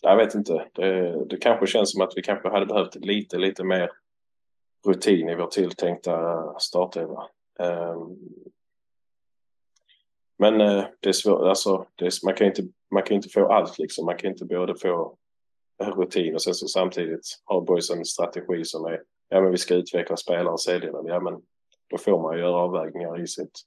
[0.00, 0.68] jag vet inte.
[0.72, 3.90] Det, det kanske känns som att vi kanske hade behövt lite, lite mer
[4.86, 7.26] rutin i vår tilltänkta startelva.
[7.60, 8.06] Eh,
[10.36, 13.52] men eh, det är svårt, alltså, det är, man, kan inte, man kan inte få
[13.52, 14.06] allt liksom.
[14.06, 15.16] Man kan inte både få
[15.78, 19.74] rutin och sen så samtidigt har boys en strategi som är ja men vi ska
[19.74, 21.06] utveckla spelare och sälja dem.
[21.06, 21.42] Ja men
[21.90, 23.60] då får man göra avvägningar i, sitt,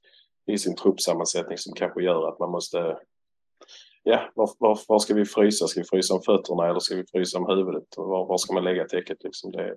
[0.46, 2.98] i sin truppsammansättning som kanske gör att man måste
[4.04, 5.68] ja, var, var, var, ska vi frysa?
[5.68, 7.84] Ska vi frysa om fötterna eller ska vi frysa om huvudet?
[7.98, 9.52] Var, var ska man lägga täcket liksom?
[9.52, 9.76] Det...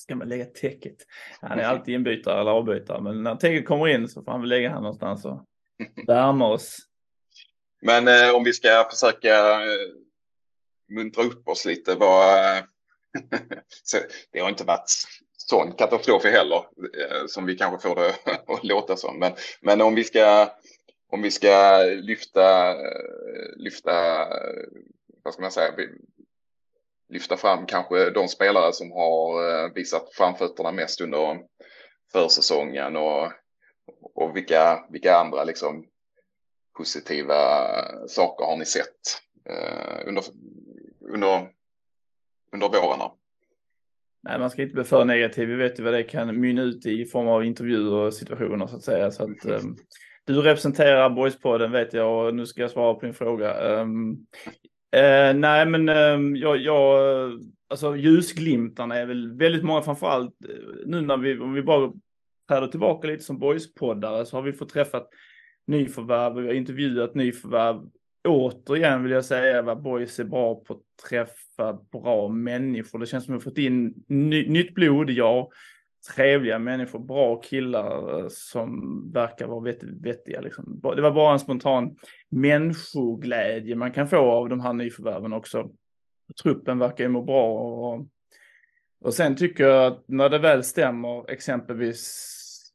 [0.00, 0.96] Ska man lägga täcket?
[1.40, 4.48] Han är alltid inbytare eller avbytare, men när täcket kommer in så får han väl
[4.48, 5.44] lägga han någonstans och
[6.06, 6.76] värma oss.
[7.80, 9.88] Men eh, om vi ska försöka eh,
[10.88, 12.62] muntra upp oss lite, vad, eh,
[14.32, 14.90] det har inte varit
[15.36, 18.14] sån katastrof heller eh, som vi kanske får det
[18.46, 19.18] att låta som.
[19.18, 20.50] Men, men om vi ska
[21.12, 24.26] om vi ska lyfta, eh, lyfta,
[25.22, 25.72] vad ska man säga,
[27.08, 31.40] lyfta fram kanske de spelare som har eh, visat framfötterna mest under
[32.12, 33.32] försäsongen och,
[34.14, 35.86] och vilka, vilka andra liksom
[36.76, 37.34] positiva
[38.08, 40.24] saker har ni sett eh, under,
[41.14, 41.48] under,
[42.52, 43.10] under våren?
[44.22, 45.48] Nej, man ska inte bli för negativ.
[45.48, 48.76] Vi vet ju vad det kan mynna ut i form av intervjuer och situationer så
[48.76, 49.10] att säga.
[49.10, 49.76] Så att, um,
[50.24, 53.80] du representerar Boyspodden vet jag och nu ska jag svara på din fråga.
[53.80, 54.10] Um,
[54.96, 57.32] uh, nej, men um, jag, jag,
[57.68, 61.92] alltså ljusglimtarna är väl väldigt många, framförallt eh, nu när vi, om vi bara
[62.48, 65.08] träder tillbaka lite som Boyspoddare så har vi fått träffat
[65.66, 67.80] nyförvärv, och vi har intervjuat nyförvärv.
[68.28, 72.98] Återigen vill jag säga vad Boys är bra på att träffa bra människor.
[72.98, 75.50] Det känns som att vi har fått in ny, nytt blod, ja
[76.14, 80.40] trevliga människor, bra killar eh, som verkar vara vett, vettiga.
[80.40, 80.80] Liksom.
[80.96, 81.96] Det var bara en spontan
[82.28, 85.70] människoglädje man kan få av de här nyförvärven också.
[86.42, 88.06] Truppen verkar ju må bra och,
[89.00, 92.26] och sen tycker jag att när det väl stämmer, exempelvis,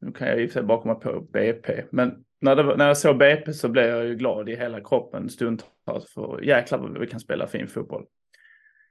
[0.02, 2.88] nu kan jag i och för sig bara komma på BP, men när, det, när
[2.88, 7.00] jag såg BP så blev jag ju glad i hela kroppen stundtals för jäklar vad
[7.00, 8.06] vi kan spela fin fotboll.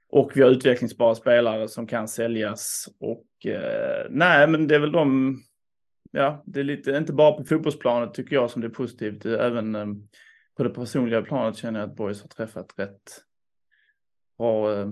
[0.09, 2.89] Och vi har utvecklingsbara spelare som kan säljas.
[2.99, 5.37] Och eh, nej, men det är väl de,
[6.11, 9.25] ja, det är lite, inte bara på fotbollsplanet tycker jag som det är positivt.
[9.25, 9.87] Även eh,
[10.57, 13.23] på det personliga planet känner jag att Boys har träffat rätt
[14.37, 14.91] bra, eh,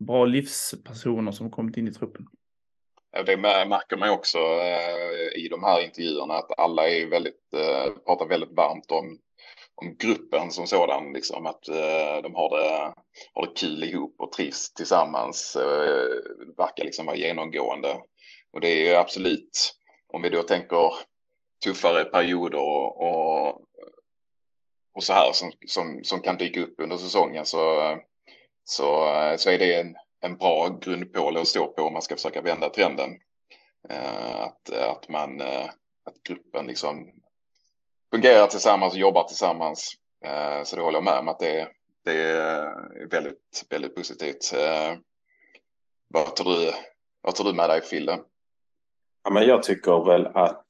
[0.00, 2.26] bra livspersoner som kommit in i truppen.
[3.16, 7.92] Eh, det märker man också eh, i de här intervjuerna att alla är väldigt, eh,
[8.06, 9.18] pratar väldigt varmt om
[9.74, 11.62] om gruppen som sådan, liksom att
[12.22, 12.94] de har det,
[13.34, 15.52] har det kul ihop och trivs tillsammans.
[15.52, 18.00] Det verkar liksom vara genomgående.
[18.52, 19.74] Och det är ju absolut,
[20.12, 20.92] om vi då tänker
[21.64, 23.60] tuffare perioder och, och,
[24.94, 27.96] och så här som, som, som kan dyka upp under säsongen så,
[28.64, 29.04] så,
[29.38, 32.68] så är det en, en bra grundpåle att stå på om man ska försöka vända
[32.68, 33.10] trenden.
[33.88, 35.64] Eh, att, att man, eh,
[36.04, 37.10] att gruppen liksom
[38.10, 39.94] fungerar tillsammans och jobbar tillsammans.
[40.24, 41.68] Eh, så det håller jag med om att det,
[42.04, 44.54] det är väldigt, väldigt positivt.
[46.08, 46.72] Vad tar du,
[47.20, 48.18] vad tar du med dig Fille?
[49.24, 50.66] Ja, men jag tycker väl att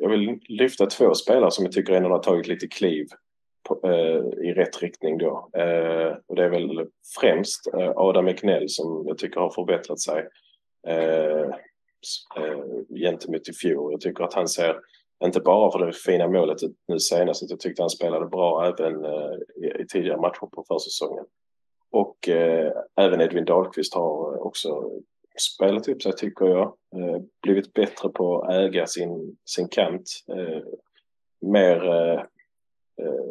[0.00, 3.06] jag vill lyfta två spelare som jag tycker ändå har tagit lite kliv
[3.84, 5.50] Eh, i rätt riktning då.
[5.52, 6.86] Eh, och det är väl
[7.20, 10.28] främst eh, Adam Eknell som jag tycker har förbättrat sig
[10.86, 11.48] eh,
[12.36, 12.58] eh,
[12.94, 13.92] gentemot i fjol.
[13.92, 14.76] Jag tycker att han ser
[15.24, 19.04] inte bara för det fina målet nu senast, att jag tyckte han spelade bra även
[19.04, 21.24] eh, i, i tidigare matcher på försäsongen.
[21.90, 24.90] Och eh, även Edvin Dahlqvist har också
[25.38, 26.74] spelat upp sig tycker jag.
[26.96, 30.10] Eh, blivit bättre på att äga sin, sin kant.
[30.28, 30.62] Eh,
[31.40, 32.22] mer eh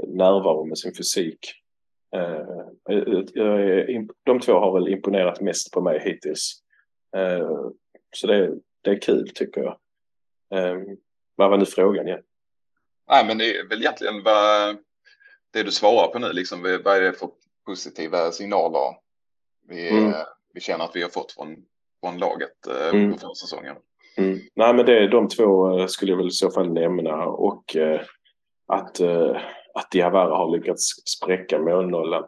[0.07, 1.39] närvaro med sin fysik.
[4.25, 6.63] de två har väl imponerat mest på mig hittills.
[8.15, 9.77] så det, det är kul tycker jag.
[11.35, 12.21] Vad var nu frågan igen?
[13.09, 14.77] Nej, men det är väl egentligen vad
[15.51, 17.29] det du svarar på nu, liksom, vad är det för
[17.65, 18.95] positiva signaler
[19.67, 20.13] vi, mm.
[20.53, 21.55] vi känner att vi har fått från,
[22.03, 23.13] från laget eh, mm.
[23.13, 23.75] på försäsongen?
[24.17, 24.39] Mm.
[24.55, 28.01] Nej, men det de två eh, skulle jag väl i så fall nämna och eh,
[28.67, 29.37] att, eh,
[29.79, 32.23] att Diawara har lyckats spräcka målnollan.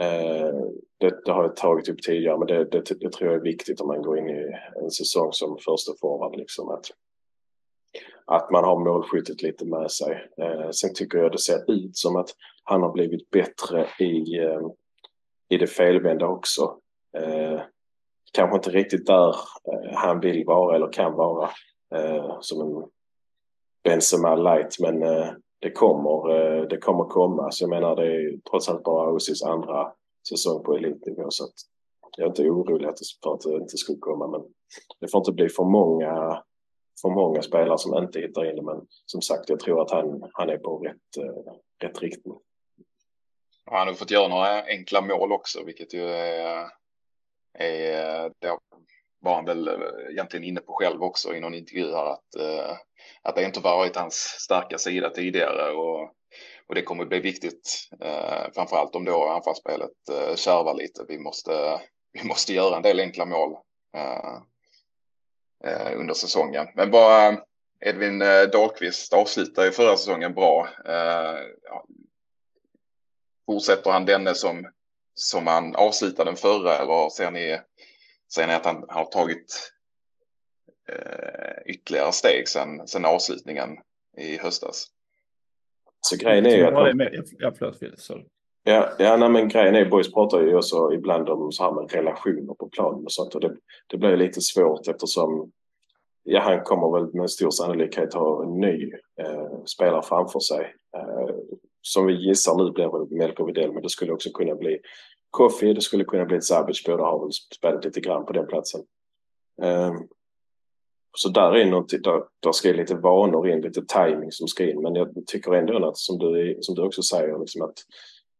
[0.00, 0.54] Eh,
[0.98, 3.80] det, det, har jag tagit upp tidigare, men det, det, det, tror jag är viktigt
[3.80, 6.36] om man går in i en säsong som första forward.
[6.36, 6.86] Liksom, att
[8.26, 10.28] att man har målskyttet lite med sig.
[10.38, 12.28] Eh, sen tycker jag det ser ut som att
[12.64, 14.60] han har blivit bättre i, eh,
[15.48, 16.78] i det felvända också.
[17.16, 17.60] Eh,
[18.32, 21.50] kanske inte riktigt där eh, han vill vara eller kan vara
[21.94, 22.88] eh, som en
[23.84, 25.30] Benzema light men eh,
[25.64, 27.50] det kommer, eh, det kommer komma.
[27.50, 29.92] Så jag menar det är trots allt bara Osis andra
[30.28, 31.54] säsong på elitnivå så att
[32.16, 32.88] jag är inte orolig
[33.22, 34.40] för att det inte skulle komma men
[35.00, 36.42] det får inte bli för många
[37.02, 38.62] för många spelare som inte hittar in det.
[38.62, 41.52] Men som sagt, jag tror att han, han är på rätt, eh,
[41.88, 42.38] rätt riktning.
[43.64, 46.68] Han har fått göra några enkla mål också, vilket ju är,
[47.58, 48.58] är eh, det
[49.24, 49.74] var han väl eh,
[50.10, 52.76] egentligen inne på själv också i någon intervju här att, eh,
[53.22, 56.02] att det inte varit hans starka sida tidigare och,
[56.66, 61.04] och det kommer bli viktigt, eh, framförallt om då anfallsspelet eh, kärvar lite.
[61.08, 61.80] Vi måste,
[62.12, 63.56] vi måste göra en del enkla mål
[63.96, 64.34] eh,
[65.64, 66.66] eh under säsongen.
[66.74, 67.38] Men bara eh,
[67.80, 70.68] Edvin eh, Dahlqvist avslutade ju förra säsongen bra.
[70.86, 71.86] Eh, ja,
[73.46, 74.66] fortsätter han denne som,
[75.14, 77.60] som han avslutade den förra eller ser ni,
[78.34, 79.72] ser ni att han har tagit
[80.88, 83.78] eh, ytterligare steg sen, sen avslutningen
[84.16, 84.86] i höstas?
[86.00, 87.28] Så grejen är ju att...
[87.38, 88.24] Ja, förlåt, sorry.
[88.66, 91.92] Ja, ja nej, men grejen är, boys pratar ju också ibland om så här med
[91.92, 95.52] relationer på planen och sånt och det, det blir lite svårt eftersom
[96.22, 100.74] ja, han kommer väl med stor sannolikhet ha en ny eh, spelare framför sig.
[100.96, 101.34] Eh,
[101.82, 104.78] som vi gissar nu blir Melker Widell, men det skulle också kunna bli
[105.34, 108.46] Koffi, det skulle kunna bli ett Sabic, båda har väl spelat lite grann på den
[108.46, 108.80] platsen.
[109.62, 109.94] Eh,
[111.16, 114.82] så där är något, där, där ska lite vanor in, lite timing som ska in.
[114.82, 117.78] Men jag tycker ändå att, som du, som du också säger, liksom att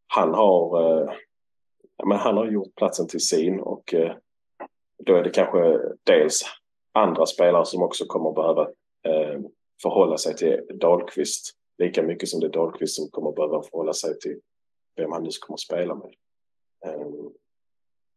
[0.06, 1.12] han har, eh,
[2.04, 4.12] men han har gjort platsen till sin och eh,
[5.04, 6.42] då är det kanske dels
[6.92, 8.62] andra spelare som också kommer behöva
[9.02, 9.40] eh,
[9.82, 14.18] förhålla sig till Dahlqvist lika mycket som det är Dahlqvist som kommer behöva förhålla sig
[14.18, 14.40] till
[14.96, 16.14] vem han nu kommer att spela med.
[16.84, 17.30] Ehm,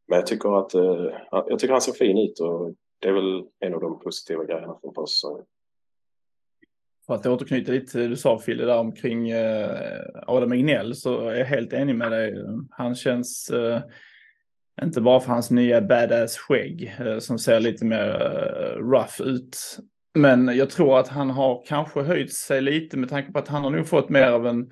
[0.08, 3.44] men jag tycker att eh, jag tycker han ser fin ut och det är väl
[3.60, 5.46] en av de positiva grejerna från försäsongen.
[7.08, 11.28] För att återknyta lite till det du sa Fille där omkring eh, Adam Ignell så
[11.28, 12.46] är jag helt enig med dig.
[12.70, 13.82] Han känns eh,
[14.82, 18.10] inte bara för hans nya badass skägg som ser lite mer
[18.80, 19.58] rough ut.
[20.14, 23.64] Men jag tror att han har kanske höjt sig lite med tanke på att han
[23.64, 24.72] har nog fått mer av en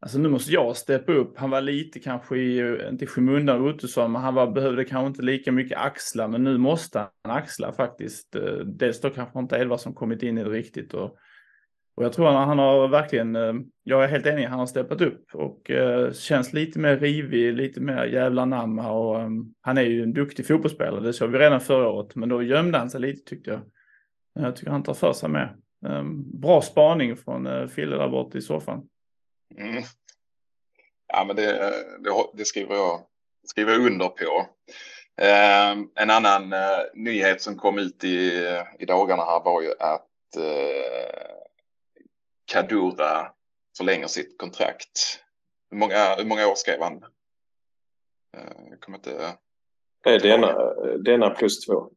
[0.00, 1.38] Alltså nu måste jag steppa upp.
[1.38, 5.22] Han var lite kanske i, inte i skymundan Ottosson, men han var, behövde kanske inte
[5.22, 6.28] lika mycket axla.
[6.28, 8.34] Men nu måste han axla faktiskt.
[8.34, 10.94] Eh, dels då kanske inte Edvard som kommit in i det riktigt.
[10.94, 11.16] Och,
[11.96, 15.00] och jag tror han, han har verkligen, eh, jag är helt enig, han har steppat
[15.00, 19.82] upp och eh, känns lite mer rivig, lite mer jävla namma och um, han är
[19.82, 23.00] ju en duktig fotbollsspelare, det såg vi redan förra året, men då gömde han sig
[23.00, 23.58] lite tyckte jag.
[24.38, 25.48] Eh, jag tycker han tar för sig med.
[25.86, 28.82] Um, ehm, bra spaning från uh, Fille där borta i soffan.
[29.54, 29.82] Mm.
[31.06, 31.52] Ja, men det,
[31.98, 33.06] det, det, skriver, jag,
[33.44, 34.46] skriver jag under på.
[35.22, 38.46] Eh, en annan eh, nyhet som kom ut i,
[38.78, 41.36] i dagarna här var ju att eh,
[42.44, 43.32] Kadura
[43.76, 45.20] förlänger sitt kontrakt.
[45.70, 47.04] Hur många, hur många år skrev han?
[48.36, 49.36] Eh, jag kommer inte...
[50.04, 51.90] Denna, denna plus två.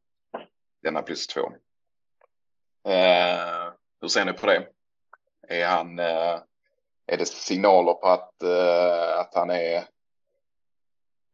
[0.84, 1.42] Denna plus två.
[2.88, 4.68] Eh, hur ser ni på det?
[5.48, 6.00] Är han...
[7.12, 9.84] Är det signaler på att, uh, att han är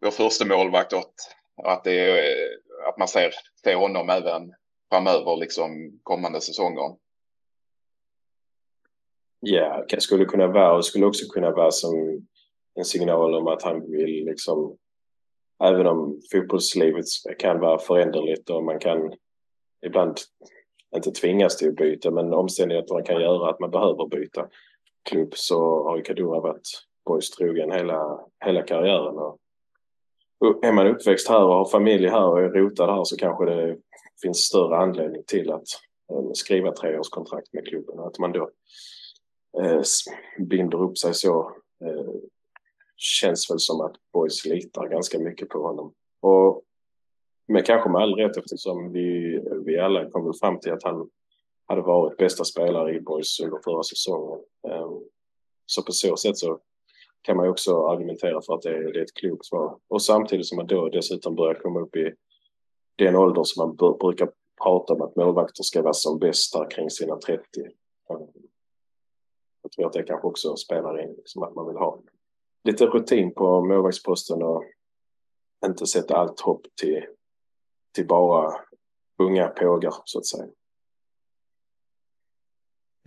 [0.01, 1.13] vår första målvakt och
[1.63, 3.33] att, det är, eh, att man ser,
[3.63, 4.53] ser honom även
[4.91, 6.95] framöver, liksom kommande säsonger.
[9.39, 12.25] Ja, det skulle kunna vara och skulle också kunna vara som
[12.75, 14.77] en signal om att han vill liksom
[15.63, 17.05] även om fotbollslivet
[17.39, 19.13] kan vara föränderligt och man kan
[19.85, 20.17] ibland
[20.95, 24.49] inte tvingas till att byta men omständigheterna kan göra att man behöver byta
[25.05, 26.69] klubb så har ju Kadura varit
[27.05, 29.17] boys trogen hela, hela karriären.
[29.17, 29.39] Och,
[30.61, 33.77] är man uppväxt här och har familj här och är rotad här så kanske det
[34.21, 35.67] finns större anledning till att
[36.11, 37.99] eh, skriva treårskontrakt med klubben.
[37.99, 38.49] Att man då
[39.61, 39.81] eh,
[40.39, 41.51] binder upp sig så
[41.85, 42.13] eh,
[42.97, 45.93] känns väl som att boys litar ganska mycket på honom.
[46.21, 46.61] Och
[47.47, 51.09] men kanske med all rätt eftersom vi, vi alla kom fram till att han
[51.65, 54.39] hade varit bästa spelare i Boys under förra säsongen.
[55.65, 56.59] Så på så sätt så
[57.21, 59.77] kan man ju också argumentera för att det är, ett klokt svar.
[59.87, 62.13] Och samtidigt som man då dessutom börjar komma upp i
[62.95, 64.31] den ålder som man brukar
[64.63, 67.45] prata om att målvakter ska vara som bästa kring sina 30.
[69.61, 71.99] Jag tror att det kanske också spelar in, liksom att man vill ha
[72.63, 74.63] lite rutin på målvaktsposten och
[75.65, 77.05] inte sätta allt hopp till,
[77.95, 78.53] till bara
[79.19, 80.47] unga pågar så att säga.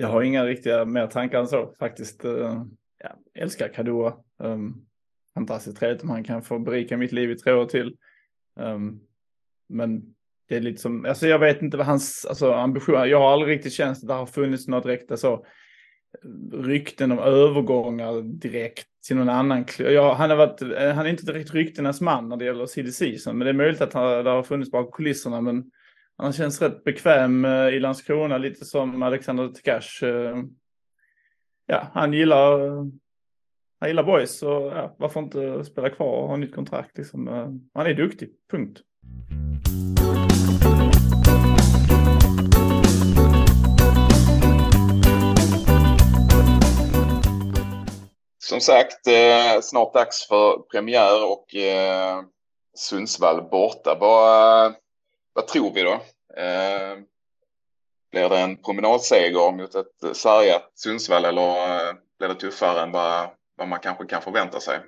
[0.00, 2.24] Jag har inga riktiga mer tankar än så faktiskt.
[2.24, 2.64] Eh,
[2.98, 4.16] ja, älskar Kadua.
[4.38, 4.74] Um, ehm,
[5.34, 7.96] fantastiskt trevligt om han kan få berika mitt liv i tre år till.
[8.56, 9.00] Um,
[9.68, 10.14] men
[10.48, 13.56] det är lite som, alltså jag vet inte vad hans alltså, ambition Jag har aldrig
[13.56, 15.44] riktigt känt att det har funnits något direkt alltså,
[16.52, 19.92] rykten om övergångar direkt till någon annan klubb.
[19.92, 23.18] Ja, han, har varit, eh, han är inte direkt ryktenas man när det gäller CDC,
[23.26, 25.40] men det är möjligt att han, det har funnits bakom kulisserna.
[25.40, 25.70] Men
[26.18, 30.04] han känns rätt bekväm eh, i Landskrona, lite som Alexander Tkash.
[30.04, 30.36] Eh,
[31.66, 32.84] ja, han gillar, eh,
[33.80, 36.98] han gillar boys, så ja, varför inte spela kvar och ha nytt kontrakt?
[36.98, 37.26] Liksom.
[37.74, 38.80] Han är duktig, punkt.
[48.48, 52.22] som sagt, eh, snart dags för premiär och eh,
[52.76, 53.96] Sundsvall borta.
[54.00, 54.74] Bara,
[55.38, 55.92] vad tror vi då?
[56.42, 56.98] Eh,
[58.10, 63.30] blir det en promenadseger mot ett sargat Sundsvall eller eh, blir det tuffare än vad,
[63.56, 64.80] vad man kanske kan förvänta sig?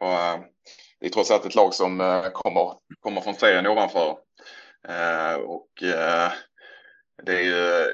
[0.00, 0.40] Och, eh,
[1.00, 4.18] det är trots allt ett lag som eh, kommer, kommer från serien ovanför.
[4.88, 6.32] Eh, och eh,
[7.22, 7.86] det är ju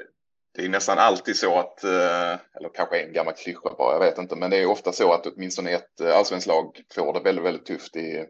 [0.55, 4.17] det är nästan alltid så att, eh, eller kanske en gammal klyscha bara, jag vet
[4.17, 7.45] inte, men det är ofta så att åtminstone ett eh, allsvenskt lag får det väldigt,
[7.45, 8.25] väldigt tufft i,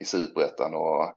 [0.00, 1.14] i superettan och,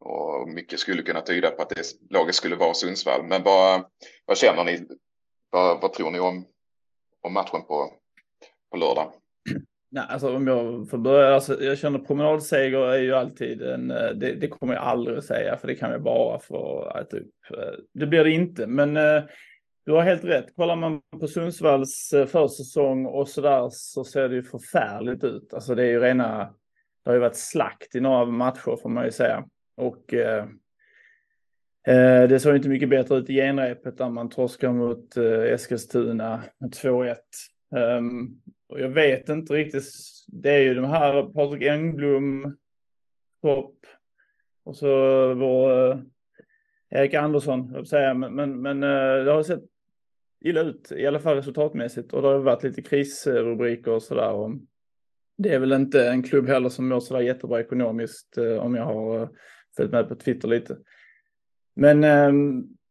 [0.00, 3.26] och mycket skulle kunna tyda på att det laget skulle vara Sundsvall.
[3.26, 3.84] Men vad,
[4.26, 4.86] vad känner ni?
[5.50, 6.44] Vad, vad tror ni om,
[7.20, 7.92] om matchen på,
[8.70, 9.12] på lördag?
[9.90, 14.10] Nej, alltså om jag får börja, alltså, jag känner promenadseger är ju alltid en, eh,
[14.10, 17.30] det, det kommer jag aldrig att säga för det kan jag bara få äta upp.
[17.50, 19.22] Eh, det blir det inte, men eh,
[19.86, 20.56] du har helt rätt.
[20.56, 25.54] Kollar man på Sundsvalls försäsong och sådär så ser det ju förfärligt ut.
[25.54, 26.38] Alltså det är ju rena,
[27.04, 29.44] det har ju varit slakt i några matcher får man ju säga.
[29.78, 30.44] Och eh,
[31.86, 36.42] eh, det såg inte mycket bättre ut i genrepet där man torskar mot eh, Eskilstuna
[36.58, 37.16] med 2-1.
[37.70, 38.28] Um, ehm,
[38.68, 39.84] och jag vet inte riktigt.
[40.26, 42.56] Det är ju de här Patrik Engblom,
[43.42, 43.74] Topp
[44.64, 44.88] och så
[45.34, 45.98] vår eh,
[46.90, 48.14] Erik Andersson, jag säga.
[48.14, 49.64] Men, men, men eh, det har sett
[50.40, 52.12] illa ut, i alla fall resultatmässigt.
[52.12, 54.58] Och det har varit lite krisrubriker och sådär.
[55.38, 58.84] Det är väl inte en klubb heller som mår sådär jättebra ekonomiskt eh, om jag
[58.84, 59.28] har eh,
[59.78, 60.76] följt med på Twitter lite.
[61.74, 62.32] Men eh,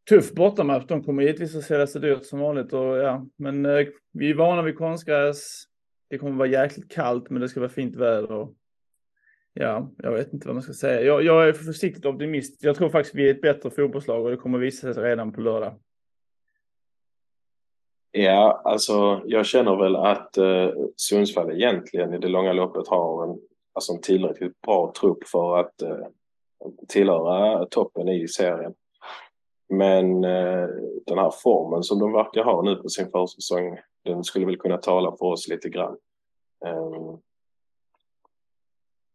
[0.09, 0.85] tuff bortamatch.
[0.87, 2.73] De kommer givetvis att sälja sig dyrt som vanligt.
[2.73, 5.63] Och, ja, men eh, vi är vana vid konstgräs.
[6.09, 8.31] Det kommer vara jäkligt kallt, men det ska vara fint väder.
[8.31, 8.53] Och,
[9.53, 11.01] ja, jag vet inte vad man ska säga.
[11.01, 12.63] Jag, jag är försiktigt optimist.
[12.63, 15.41] Jag tror faktiskt vi är ett bättre fotbollslag och det kommer visa sig redan på
[15.41, 15.79] lördag.
[18.11, 23.39] Ja, alltså jag känner väl att eh, Sundsvall egentligen i det långa loppet har en,
[23.73, 26.07] alltså en tillräckligt bra trupp för att eh,
[26.87, 28.73] tillhöra toppen i serien.
[29.69, 30.67] Men eh,
[31.05, 34.77] den här formen som de verkar ha nu på sin försäsong, den skulle väl kunna
[34.77, 35.97] tala för oss lite grann.
[36.65, 37.15] Eh,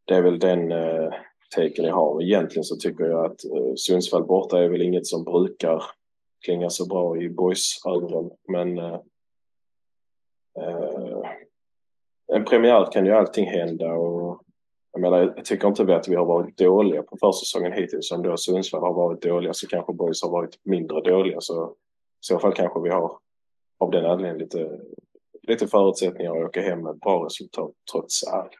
[0.05, 1.13] det är väl den eh,
[1.57, 2.23] taken jag har.
[2.23, 5.83] Egentligen så tycker jag att eh, Sundsvall borta är väl inget som brukar
[6.45, 8.31] klinga så bra i boys-öron.
[8.49, 9.01] Men eh,
[10.59, 11.31] eh,
[12.33, 14.43] en premiär kan ju allting hända och
[14.93, 18.13] jag menar, jag tycker inte att vi har varit dåliga på försäsongen hittills.
[18.13, 21.41] Om då Sundsvall har varit dåliga så kanske Boys har varit mindre dåliga.
[21.41, 21.75] Så i
[22.21, 23.19] så fall kanske vi har
[23.79, 24.81] av den anledningen lite,
[25.43, 28.53] lite förutsättningar att åka hem med ett bra resultat trots allt.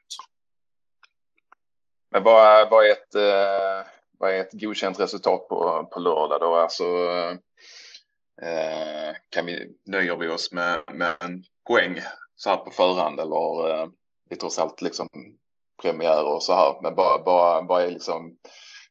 [2.11, 6.55] Men vad, vad, är ett, eh, vad är ett godkänt resultat på, på lördag då?
[6.55, 6.85] Alltså,
[8.43, 12.01] eh, kan vi, nöjer vi oss med, med en poäng
[12.35, 13.91] så här på förhand eller eh, är
[14.31, 15.09] det trots allt liksom
[15.83, 16.83] premiärer och så här.
[16.83, 18.37] Men bara, bara, bara är liksom,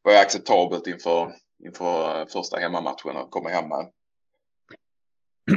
[0.02, 1.32] vad är acceptabelt inför,
[1.66, 3.92] inför eh, första hemmamatchen och komma hem med?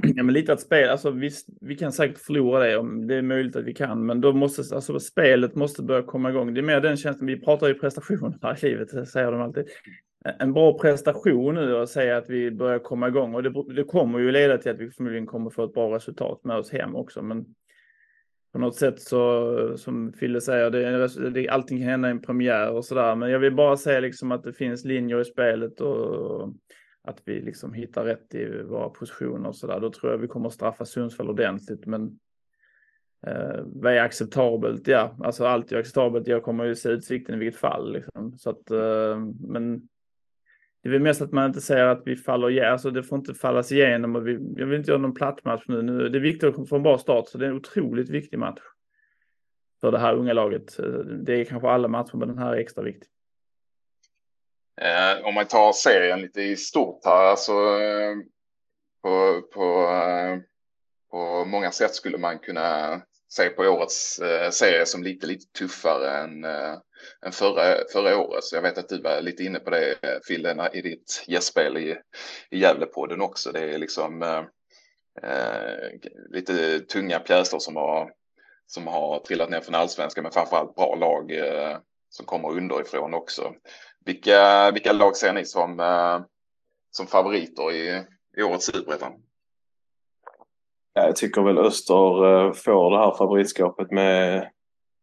[0.03, 3.23] Ja, men lite att spela, alltså visst, vi kan säkert förlora det om det är
[3.23, 6.55] möjligt att vi kan, men då måste, alltså spelet måste börja komma igång.
[6.55, 9.67] Det är mer den känslan, vi pratar ju prestation här i livet, säger de alltid.
[10.39, 14.19] En bra prestation nu och säga att vi börjar komma igång och det, det kommer
[14.19, 17.23] ju leda till att vi förmodligen kommer få ett bra resultat med oss hem också,
[17.23, 17.45] men
[18.55, 22.71] på något sätt så, som Fille säger, det, det, allting kan hända i en premiär
[22.71, 23.15] och sådär.
[23.17, 26.49] Men jag vill bara säga liksom att det finns linjer i spelet och
[27.03, 29.81] att vi liksom hittar rätt i våra positioner och sådär.
[29.81, 31.87] Då tror jag vi kommer att straffa Sundsvall ordentligt.
[31.87, 32.19] Men
[33.27, 34.89] eh, vad är acceptabelt?
[34.89, 36.27] Ja, alltså allt är acceptabelt.
[36.27, 37.93] Jag kommer ju se utsikten i vilket fall.
[37.93, 38.39] Liksom.
[38.39, 39.89] Så att, eh, men
[40.85, 42.73] det är väl mest att man inte säger att vi faller igen.
[42.73, 44.17] Alltså det får inte fallas igenom.
[44.17, 45.83] Och vi, jag vill inte göra någon plattmatch nu.
[45.83, 46.09] nu.
[46.09, 48.61] Det är viktigt att få en bra start, så det är en otroligt viktig match.
[49.81, 50.77] För det här unga laget.
[51.25, 53.09] Det är kanske alla matcher, men den här är extra viktig.
[54.81, 58.17] Eh, om man tar serien lite i stort här, alltså eh,
[59.03, 60.39] på, på, eh,
[61.11, 63.01] på många sätt skulle man kunna
[63.37, 66.75] se på årets eh, serie som lite, lite tuffare än, eh,
[67.27, 68.45] än förra, förra året.
[68.45, 71.97] Så jag vet att du var lite inne på det, Fille, i ditt gästspel i,
[72.51, 73.53] i Gävlepodden också.
[73.53, 74.45] Det är liksom eh,
[75.23, 75.91] eh,
[76.31, 78.13] lite tunga pjäser som har,
[78.67, 81.79] som har trillat ner från allsvenskan, men framförallt bra lag eh,
[82.11, 83.55] som kommer underifrån också.
[84.05, 86.21] Vilka, vilka lag ser ni som, eh,
[86.91, 88.05] som favoriter i,
[88.37, 89.24] i årets superettan?
[90.95, 94.51] Jag tycker väl Öster eh, får det här favoritskapet med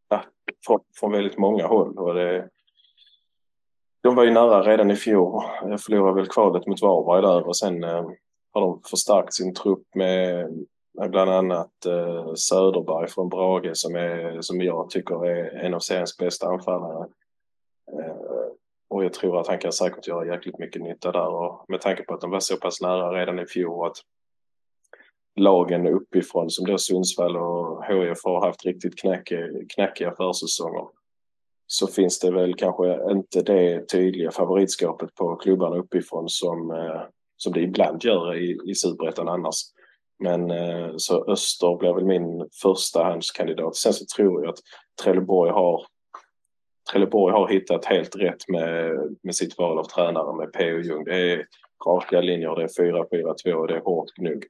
[0.10, 0.24] ja,
[0.66, 1.98] från, från väldigt många håll.
[1.98, 2.50] Och det,
[4.02, 5.44] de var ju nära redan i fjol.
[5.62, 8.06] Jag förlorade väl kvalet mot Varberg där och sen eh,
[8.54, 10.48] har de förstärkt sin trupp med
[10.94, 15.80] med bland annat eh, Söderberg från Brage som, är, som jag tycker är en av
[15.80, 17.08] seriens bästa anfallare.
[17.92, 18.16] Eh,
[18.88, 22.04] och jag tror att han kan säkert göra jäkligt mycket nytta där och med tanke
[22.04, 23.98] på att de var så pass nära redan i fjol att
[25.36, 30.88] lagen uppifrån som då Sundsvall och HIF har haft riktigt knackiga, knackiga försäsonger
[31.68, 37.02] så finns det väl kanske inte det tydliga favoritskapet på klubbarna uppifrån som, eh,
[37.38, 39.56] som det ibland gör i, i Superettan annars.
[40.20, 43.76] Men eh, så Öster blir väl min förstahandskandidat.
[43.76, 44.60] Sen så tror jag att
[45.04, 45.86] Trelleborg har
[46.92, 48.92] Trelleborg har hittat helt rätt med,
[49.24, 50.80] med sitt val av tränare med P.O.
[50.80, 51.04] Ljung.
[51.04, 51.46] Det är
[51.88, 52.68] raka linjer, det är
[53.48, 54.46] 4-4-2 och det är hårt gnugg.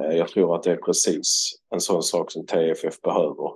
[0.00, 3.52] Eh, jag tror att det är precis en sån sak som TFF behöver.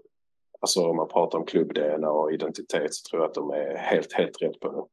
[0.61, 4.13] Alltså om man pratar om klubb-DNA och identitet så tror jag att de är helt,
[4.13, 4.85] helt rätt på det.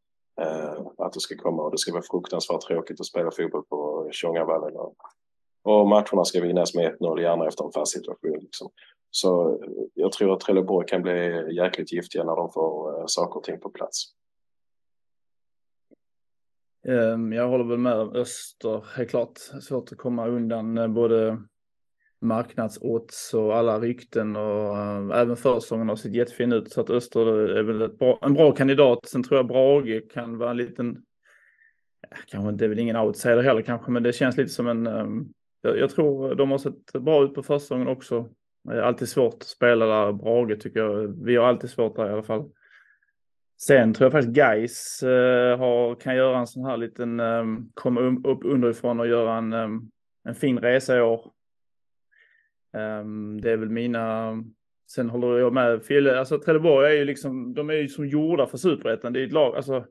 [0.43, 4.09] Eh, att det ska komma och det ska vara fruktansvärt tråkigt att spela fotboll på
[4.11, 4.75] Tjongavallen.
[5.63, 8.39] Och, matcherna ska vinnas med 1-0, gärna efter en fast situation.
[8.39, 8.69] Liksom.
[9.09, 13.43] Så eh, jag tror att Trelleborg kan bli jäkligt giftiga när de får saker och
[13.43, 14.03] ting på plats.
[16.87, 19.37] Ehm, jag håller väl med om Öster, helt klart.
[19.37, 21.41] Svårt att komma undan eh, både
[22.21, 27.27] marknadsodds och alla rykten och eh, även försäsongen har sett jättefin ut så att Öster
[27.27, 29.05] är väl bra, en bra kandidat.
[29.05, 30.89] Sen tror jag Brage kan vara en liten,
[32.11, 34.87] eh, kanske det är väl ingen outsider heller kanske, men det känns lite som en,
[34.87, 35.25] ehm,
[35.61, 38.29] jag, jag, tror de har sett bra ut på försäsongen också.
[38.63, 41.25] Det är alltid svårt att spela där, Brage tycker jag.
[41.25, 42.49] Vi har alltid svårt där i alla fall.
[43.61, 47.57] Sen tror jag faktiskt Gais uh, eh, har, kan göra en sån här liten, ehm,
[47.57, 49.91] um, komma upp underifrån och göra en, um,
[50.23, 51.31] en fin resa i år.
[52.73, 54.33] Um, det är väl mina,
[54.91, 58.47] sen håller jag med Fille, alltså Trelleborg är ju liksom, de är ju som gjorda
[58.47, 59.13] för superettan.
[59.13, 59.85] Det är ett lag, alltså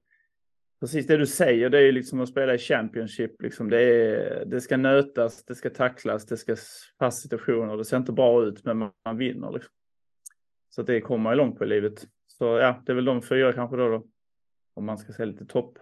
[0.83, 3.43] precis det du säger, det är ju liksom att spela i Championship.
[3.43, 3.71] Liksom.
[3.71, 6.57] Det, är, det ska nötas, det ska tacklas, det ska
[6.99, 7.77] fast situationer.
[7.77, 9.53] Det ser inte bra ut, men man, man vinner.
[9.53, 9.71] Liksom.
[10.71, 12.07] Så det kommer man ju långt på i livet.
[12.43, 14.03] Så ja, det är väl de fyra kanske då, då
[14.75, 15.79] om man ska säga lite topp.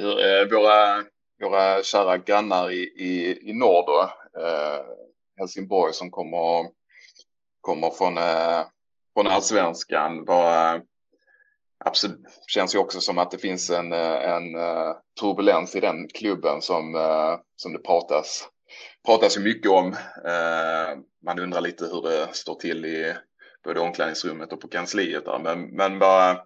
[0.00, 1.04] Eh, våra,
[1.42, 4.10] våra kära grannar i, i, i norr då,
[4.40, 4.84] eh,
[5.36, 6.70] Helsingborg som kommer,
[7.60, 8.66] kommer från, eh,
[9.14, 10.24] från allsvenskan.
[10.24, 10.82] Var, eh,
[11.84, 16.08] absolut, känns ju också som att det finns en, eh, en uh, turbulens i den
[16.08, 18.48] klubben som, uh, som det pratas,
[19.06, 19.86] pratas ju mycket om.
[20.26, 23.14] Uh, man undrar lite hur det står till i
[23.66, 25.38] både omklädningsrummet och på kansliet där.
[25.38, 26.42] Men, men bara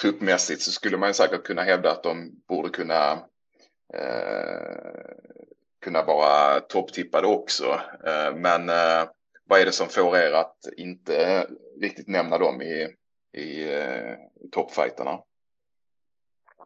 [0.00, 3.12] truppmässigt så skulle man ju säkert kunna hävda att de borde kunna
[3.94, 5.04] eh,
[5.84, 7.80] kunna vara topptippade också.
[8.06, 9.08] Eh, men eh,
[9.44, 11.46] vad är det som får er att inte
[11.80, 12.88] riktigt nämna dem i,
[13.32, 14.14] i eh,
[14.52, 15.18] toppfajterna?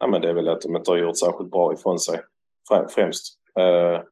[0.00, 2.20] Ja, men det är väl att de inte har gjort särskilt bra ifrån sig
[2.94, 3.38] främst.
[3.58, 4.02] Eh,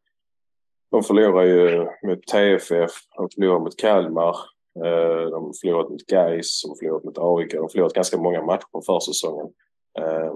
[0.91, 4.37] de förlorar ju mot TFF, de förlorar mot Kalmar,
[4.84, 8.18] Eh, de har förlorat mot Gais, de har förlorat mot AIK, de har förlorat ganska
[8.18, 9.52] många matcher på försäsongen.
[9.98, 10.34] Eh,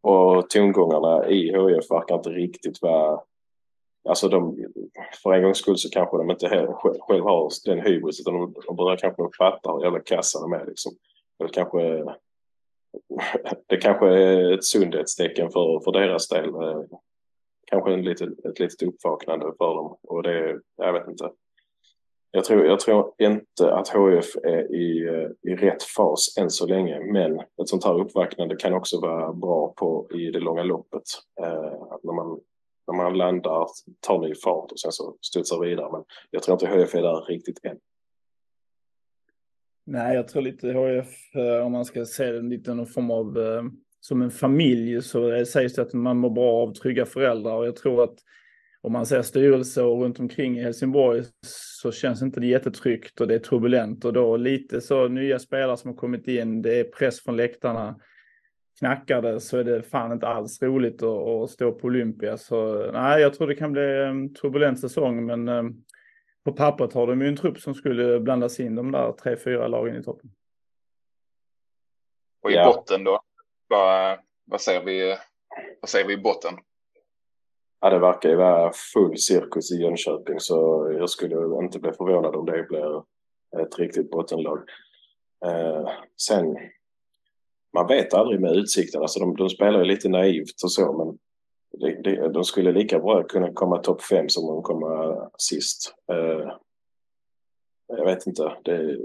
[0.00, 3.20] och tongångarna i HIF verkar inte riktigt vara
[4.08, 4.56] Alltså de,
[5.22, 8.34] för en gångs skull så kanske de inte själv, själv har den hybris utan
[8.66, 10.92] de, börjar kanske fatta hur jävla kassa de är liksom.
[11.38, 12.04] Det kanske,
[13.66, 16.48] det kanske är ett sundhetstecken för, för deras del.
[16.48, 16.82] Eh,
[17.66, 21.30] kanske en liten, ett litet uppvaknande för dem och det, jag vet inte.
[22.36, 26.66] Jag tror, jag tror inte att HF är i, eh, i rätt fas än så
[26.66, 31.02] länge, men ett sånt här uppvaknande kan också vara bra på i det långa loppet.
[31.40, 31.72] Eh,
[32.02, 32.40] när man
[32.86, 33.66] när man landar,
[34.00, 35.92] tar ny fart och sen så studsar vidare.
[35.92, 37.78] Men jag tror inte HF är där riktigt än.
[39.86, 43.38] Nej, jag tror lite HF, eh, om man ska se det lite någon form av
[43.38, 43.62] eh,
[44.00, 47.76] som en familj så sägs det att man mår bra av trygga föräldrar och jag
[47.76, 48.18] tror att
[48.80, 53.28] om man ser styrelse och runt omkring i Helsingborg så känns inte det jättetryggt och
[53.28, 56.84] det är turbulent och då lite så nya spelare som har kommit in, det är
[56.84, 58.00] press från läktarna
[58.78, 62.36] knackar det så är det fan inte alls roligt att, att stå på Olympia.
[62.36, 65.62] Så nej, jag tror det kan bli en turbulent säsong, men eh,
[66.44, 69.68] på pappret har de ju en trupp som skulle blandas in de där tre, fyra
[69.68, 70.30] lagen i toppen.
[72.42, 72.64] Och i ja.
[72.64, 73.20] botten då?
[73.68, 75.16] Vad, vad, säger vi,
[75.80, 76.54] vad säger vi i botten?
[77.80, 82.36] Ja, det verkar ju vara full cirkus i Jönköping så jag skulle inte bli förvånad
[82.36, 83.02] om det blir
[83.62, 84.58] ett riktigt bottenlag.
[85.46, 86.56] Eh, sen
[87.72, 89.02] man vet aldrig med Utsikten.
[89.02, 91.18] Alltså de, de spelar ju lite naivt och så, men
[91.80, 95.94] de, de, de skulle lika bra kunna komma topp fem som de kommer sist.
[96.12, 96.52] Eh,
[97.86, 98.56] jag vet inte.
[98.62, 98.98] Det,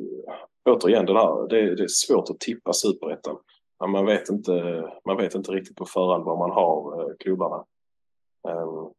[0.65, 3.37] återigen, det, där, det, det är svårt att tippa superettan.
[3.87, 7.65] Man vet, inte, man vet inte riktigt på förhand var man har eh, klubbarna.
[8.43, 8.93] Um,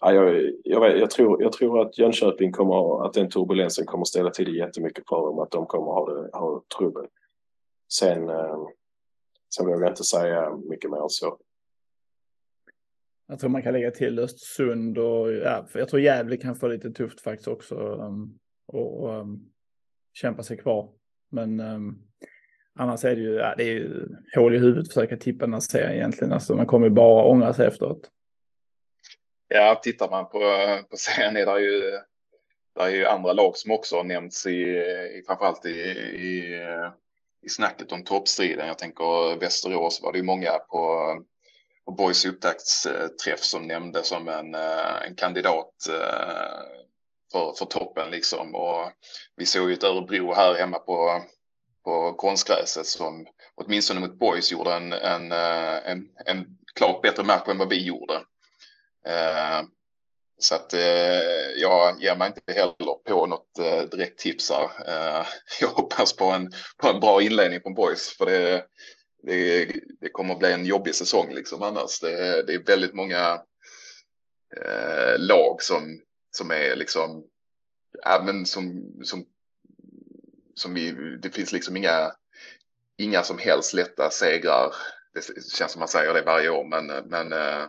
[0.00, 4.30] ja, jag, jag, jag, tror, jag tror att Jönköping kommer att den turbulensen kommer ställa
[4.30, 5.38] till det jättemycket för dem.
[5.38, 7.06] Att de kommer ha, det, ha trubbel.
[7.92, 8.66] Sen, ehm,
[9.54, 11.38] sen vågar jag inte säga mycket mer än så.
[13.26, 16.68] Jag tror man kan lägga till Östersund och ja, för jag tror Gävle kan få
[16.68, 17.74] lite tufft faktiskt också.
[17.74, 19.50] Um, och um,
[20.12, 20.92] kämpa sig kvar.
[21.30, 22.02] Men um,
[22.78, 25.52] annars är det ju, ja, det är ju hål i huvudet att försöka tippa den
[25.52, 26.32] här serien egentligen.
[26.32, 28.10] Alltså man kommer ju bara ångra sig efteråt.
[29.48, 30.40] Ja, tittar man på,
[30.90, 31.80] på serien är det ju,
[32.74, 34.62] det är ju andra lag som också har nämnts i,
[35.18, 36.60] i framförallt i, i,
[37.42, 38.66] i snacket om toppstriden.
[38.66, 41.14] Jag tänker Västerås var det ju många på,
[41.84, 46.60] på Boys upptaktsträff som nämnde som en, en kandidat eh,
[47.32, 48.54] för, för toppen liksom.
[48.54, 48.92] Och
[49.36, 51.22] vi såg ju ett Örebro här hemma på,
[51.88, 57.48] på konstgräset som åtminstone mot Boys gjorde en, en, eh, en, en klart bättre match
[57.48, 58.14] än vad vi gjorde.
[59.06, 59.62] Eh,
[60.38, 64.64] så att eh, jag ger mig inte heller på något eh, direkt tips här.
[64.86, 65.26] Eh,
[65.60, 68.64] jag hoppas på en, på en bra inledning från Boys för det,
[69.22, 72.00] det, det kommer att bli en jobbig säsong liksom annars.
[72.00, 73.42] Det, det är väldigt många
[74.56, 77.24] eh, lag som, som är liksom,
[78.02, 79.26] ja, men som, som,
[80.58, 80.92] som vi,
[81.22, 82.12] det finns liksom inga,
[82.98, 84.74] inga som helst lätta segrar.
[85.14, 85.20] Det
[85.58, 87.66] känns som man säger det varje år, men, men eh,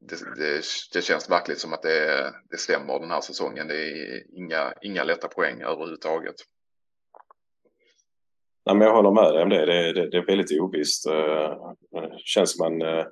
[0.00, 0.62] det, det,
[0.92, 3.68] det, känns verkligen som att det, det stämmer den här säsongen.
[3.68, 6.34] Det är inga, inga lätta poäng överhuvudtaget.
[8.66, 9.66] Nej, men jag håller med dig om det.
[9.66, 11.04] Det, det, det är väldigt ovisst.
[11.04, 13.04] Det känns som man,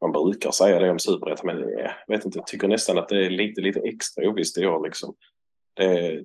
[0.00, 3.26] man brukar säga det om superettan, men jag vet inte, jag tycker nästan att det
[3.26, 4.84] är lite, lite extra ovisst i år.
[4.84, 5.14] Liksom.
[5.74, 6.24] Det,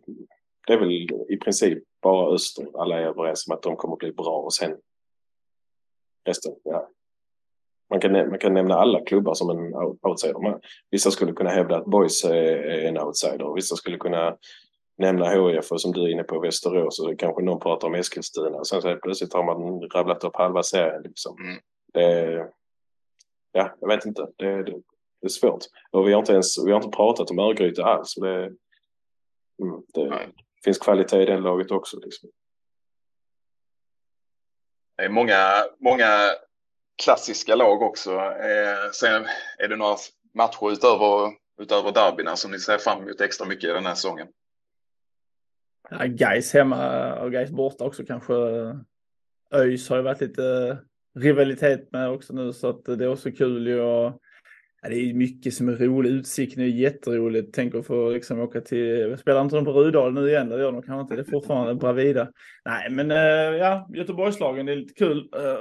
[0.68, 0.92] det är väl
[1.30, 2.68] i princip bara Öster.
[2.74, 4.78] Alla är överens om att de kommer att bli bra och sen
[6.26, 6.90] resten, ja,
[7.90, 10.60] man kan, man kan nämna alla klubbar som en outsider.
[10.92, 13.54] Vissa skulle kunna hävda att Boys är en outsider.
[13.56, 14.38] Vissa skulle kunna
[14.98, 18.64] nämna HIF som du är inne på Västerås och kanske någon pratar om Eskilstuna.
[18.64, 21.02] Sen så plötsligt har man rabblat upp halva serien.
[21.04, 21.38] Liksom.
[21.40, 21.60] Mm.
[21.94, 22.48] Det,
[23.52, 24.28] ja, jag vet inte.
[24.36, 24.72] Det, det,
[25.22, 25.64] det, är svårt.
[25.92, 28.16] Och vi har inte ens vi har inte pratat om Örgryte alls.
[28.16, 28.44] Det,
[29.62, 30.30] mm, det
[30.64, 32.00] finns kvalitet i det laget också.
[32.00, 32.30] Liksom.
[34.98, 36.32] Det är många, många
[37.04, 38.12] klassiska lag också.
[38.22, 39.26] Eh, sen
[39.58, 39.96] är det några
[40.34, 41.32] matcher utöver,
[41.62, 44.28] utöver derbyna som ni ser fram emot extra mycket den här säsongen?
[45.90, 48.34] Ja, Gais hemma och Gais borta också kanske.
[49.54, 50.78] ÖIS har ju varit lite
[51.20, 53.82] rivalitet med också nu så att det är också kul ju.
[53.82, 54.22] Och,
[54.82, 56.12] ja, det är mycket som är roligt.
[56.12, 57.54] Utsikten är jätteroligt.
[57.54, 60.50] Tänk att få liksom åka till, spelar inte de på Rudal nu igen?
[60.50, 61.16] Det gör de kanske inte.
[61.16, 62.32] Det är fortfarande Bravida.
[62.66, 65.30] Nej, men eh, ja, Göteborgslagen, det är lite kul.
[65.36, 65.58] Eh,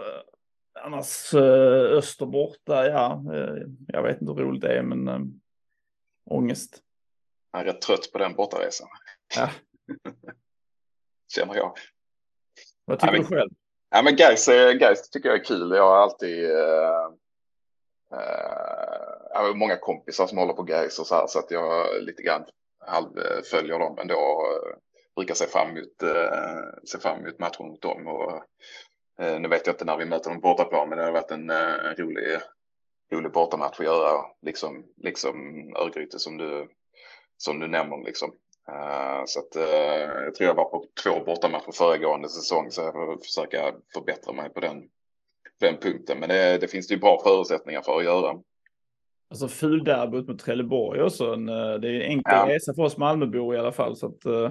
[0.83, 5.21] Annars eh, Öster borta, ja, eh, jag vet inte hur roligt det är, men äh,
[6.25, 6.83] ångest.
[7.53, 8.89] Jag är rätt trött på den bortaresan.
[9.37, 9.51] Ja.
[11.35, 11.75] Känner jag.
[12.85, 13.51] Vad tycker ja, men, du själv?
[13.91, 14.47] Ja, men Gais,
[14.81, 15.71] Gais tycker jag är kul.
[15.71, 17.11] Jag har alltid äh,
[18.13, 18.86] äh,
[19.37, 22.23] jag har många kompisar som håller på Gais och så här så att jag lite
[22.23, 22.45] grann
[22.87, 24.15] halvföljer dem ändå.
[24.15, 24.77] Och eh,
[25.17, 28.43] brukar se fram emot, eh, se fram emot matchen mot dem och
[29.19, 31.51] Eh, nu vet jag inte när vi möter dem bortaplan, men det har varit en,
[31.51, 32.39] eh, en eh, rolig,
[33.13, 35.37] rolig bortamatch att göra, liksom, liksom
[35.77, 36.69] Örgryte som du,
[37.37, 38.05] som du nämner.
[38.05, 38.33] Liksom.
[38.69, 42.93] Uh, så att, uh, jag tror jag var på två bortamatcher föregående säsong, så jag
[42.93, 44.83] får försöka förbättra mig på den,
[45.61, 46.19] den punkten.
[46.19, 48.35] Men det, det finns det ju bra förutsättningar för att göra.
[49.31, 51.33] Alltså fulderbyt mot Trelleborg också.
[51.33, 52.49] En, det är en enkel ja.
[52.49, 53.97] resa för oss Malmöbor i alla fall.
[53.97, 54.51] Så att, uh...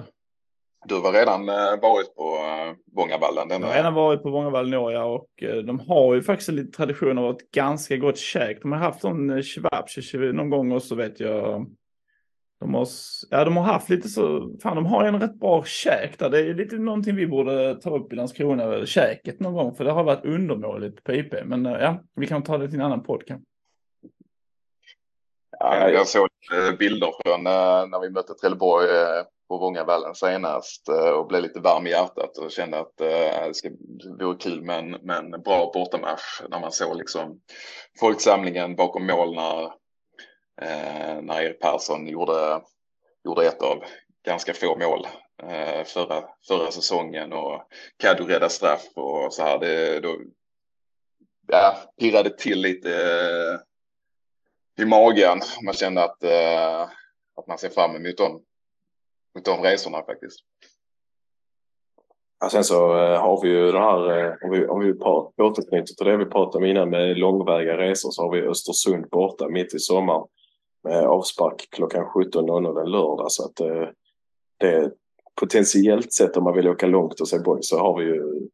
[0.88, 3.48] Du har redan eh, varit på eh, Vångavallen?
[3.50, 6.50] Jag har redan varit på Vångavallen i år, ja, och eh, de har ju faktiskt
[6.50, 8.62] lite tradition av ett ganska gott käk.
[8.62, 11.66] De har haft en kebabche någon gång och så vet jag.
[12.60, 12.88] De har,
[13.30, 16.30] ja, de har haft lite så, fan de har en rätt bra käk där.
[16.30, 19.92] Det är lite någonting vi borde ta upp i Landskrona, käket någon gång, för det
[19.92, 21.34] har varit undermåligt på IP.
[21.44, 23.46] Men ja, vi kan ta det till en annan podd kanske.
[25.58, 26.28] Ja, jag såg
[26.78, 28.88] bilder från när vi mötte Trelleborg
[29.48, 33.54] på Vångavallen senast eh, och blev lite varm i hjärtat och kände att eh, det
[33.54, 33.70] ska,
[34.18, 37.40] vore kul med en, med en bra bortamatch när man såg liksom
[38.00, 39.64] folksamlingen bakom mål när,
[40.62, 42.60] eh, när Erik Persson gjorde,
[43.24, 43.84] gjorde ett av
[44.24, 45.06] ganska få mål
[45.84, 47.62] förra, förra säsongen och
[47.96, 49.58] Kaddo räddade straff och så här.
[49.58, 50.16] Det, då,
[51.48, 52.90] ja, pirrade till lite
[54.78, 55.40] i magen.
[55.64, 56.24] Man kände att,
[57.36, 58.42] att man ser fram emot dem
[59.34, 60.40] mot de resorna faktiskt.
[62.40, 64.92] Ja, sen så äh, har vi ju det här, äh, om vi, om vi
[65.42, 69.48] återknyter till det vi pratade om innan med långväga resor så har vi Östersund borta
[69.48, 70.26] mitt i sommaren.
[70.82, 73.32] med avspark klockan 17.00 en lördag.
[73.32, 73.88] Så att eh,
[74.56, 74.92] det
[75.40, 78.48] potentiellt sett om man vill åka långt och se boy så har vi ju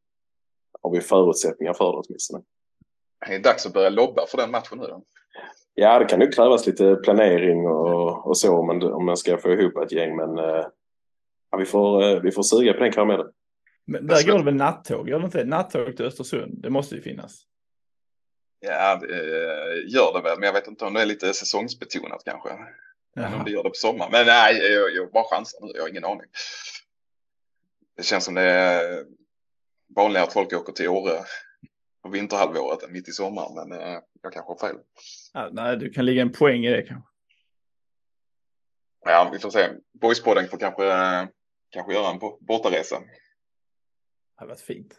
[0.83, 2.43] har vi förutsättningar för det åtminstone.
[3.27, 5.03] Det är dags att börja lobba för den matchen nu då.
[5.75, 9.39] Ja, det kan ju krävas lite planering och, och så om man, om man ska
[9.39, 10.17] få ihop ett gäng.
[10.17, 10.67] Men eh,
[11.51, 13.27] ja, vi, får, eh, vi får suga på den karamellen.
[13.85, 15.09] Men där går det väl nattåg?
[15.09, 16.63] Gör det inte Nattåg till Östersund?
[16.63, 17.43] Det måste ju finnas.
[18.61, 19.17] Ja, det
[19.89, 22.49] gör det väl, men jag vet inte om det är lite säsongsbetonat kanske.
[23.15, 23.37] Jaha.
[23.39, 24.13] Om det gör det på sommaren.
[24.13, 25.73] Men nej, jag, jag bara chansar nu.
[25.75, 26.27] Jag har ingen aning.
[27.97, 29.05] Det känns som det är
[29.97, 31.13] vanligare att folk åker till Åre
[32.03, 33.69] på vinterhalvåret än mitt i sommaren.
[33.69, 34.77] Men eh, jag kanske har fel.
[35.33, 37.09] Ja, nej, du kan ligga en poäng i det kanske.
[39.05, 39.71] Ja, vi får se.
[39.93, 40.85] Boyspodden får kanske,
[41.71, 43.01] kanske göra en bortaresa.
[43.01, 43.07] Det
[44.35, 44.95] hade varit fint.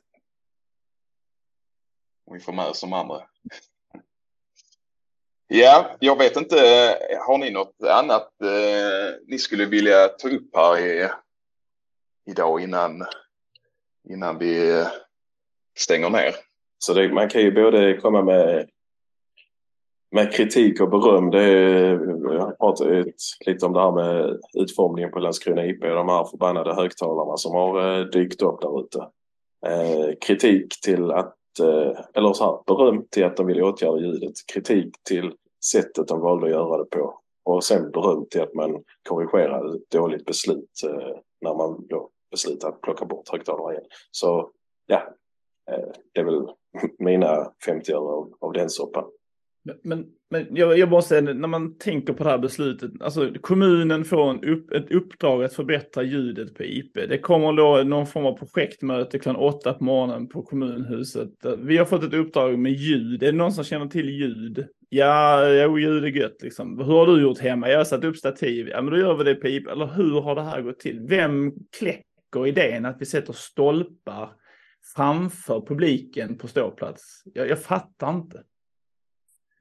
[2.26, 3.28] Och vi får med oss de andra.
[5.48, 6.56] Ja, jag vet inte.
[7.28, 11.10] Har ni något annat eh, ni skulle vilja ta upp här i,
[12.26, 13.06] idag innan,
[14.10, 14.86] innan vi
[15.78, 16.36] stänger ner?
[16.86, 18.70] Så det, man kan ju både komma med,
[20.12, 21.30] med kritik och beröm.
[21.30, 23.06] Det är, jag pratade
[23.46, 27.56] lite om det här med utformningen på Landskrona IP och de här förbannade högtalarna som
[27.56, 29.00] har eh, dykt upp där ute.
[29.66, 34.34] Eh, kritik till att Eh, eller så här, beröm till att de vill åtgärda ljudet,
[34.54, 35.34] kritik till
[35.72, 39.90] sättet de valde att göra det på och sen beröm till att man korrigerade ett
[39.90, 43.86] dåligt beslut eh, när man då beslutade att plocka bort högtalarna igen.
[44.12, 44.52] Så
[44.86, 45.14] ja,
[45.72, 46.48] Eh, det är väl
[47.00, 49.04] mina 50 öre av, av den soppan.
[49.84, 54.06] Men, men jag, jag måste säga, när man tänker på det här beslutet, alltså kommunen
[54.06, 56.94] får en upp, ett uppdrag att förbättra ljudet på IP.
[56.94, 61.30] Det kommer då någon form av projektmöte klockan åtta på morgonen på kommunhuset.
[61.58, 63.24] Vi har fått ett uppdrag med ljud.
[63.24, 64.68] Är det någon som känner till ljud?
[64.90, 66.78] Ja, jo, ljud är gött liksom.
[66.78, 67.70] Hur har du gjort hemma?
[67.70, 68.68] Jag har satt upp stativ.
[68.68, 69.68] Ja, men då gör vi det på IP.
[69.68, 71.00] Eller hur har det här gått till?
[71.10, 74.30] Vem kläcker idén att vi sätter stolpar
[74.96, 77.22] framför publiken på ståplats?
[77.34, 78.44] Jag, jag fattar inte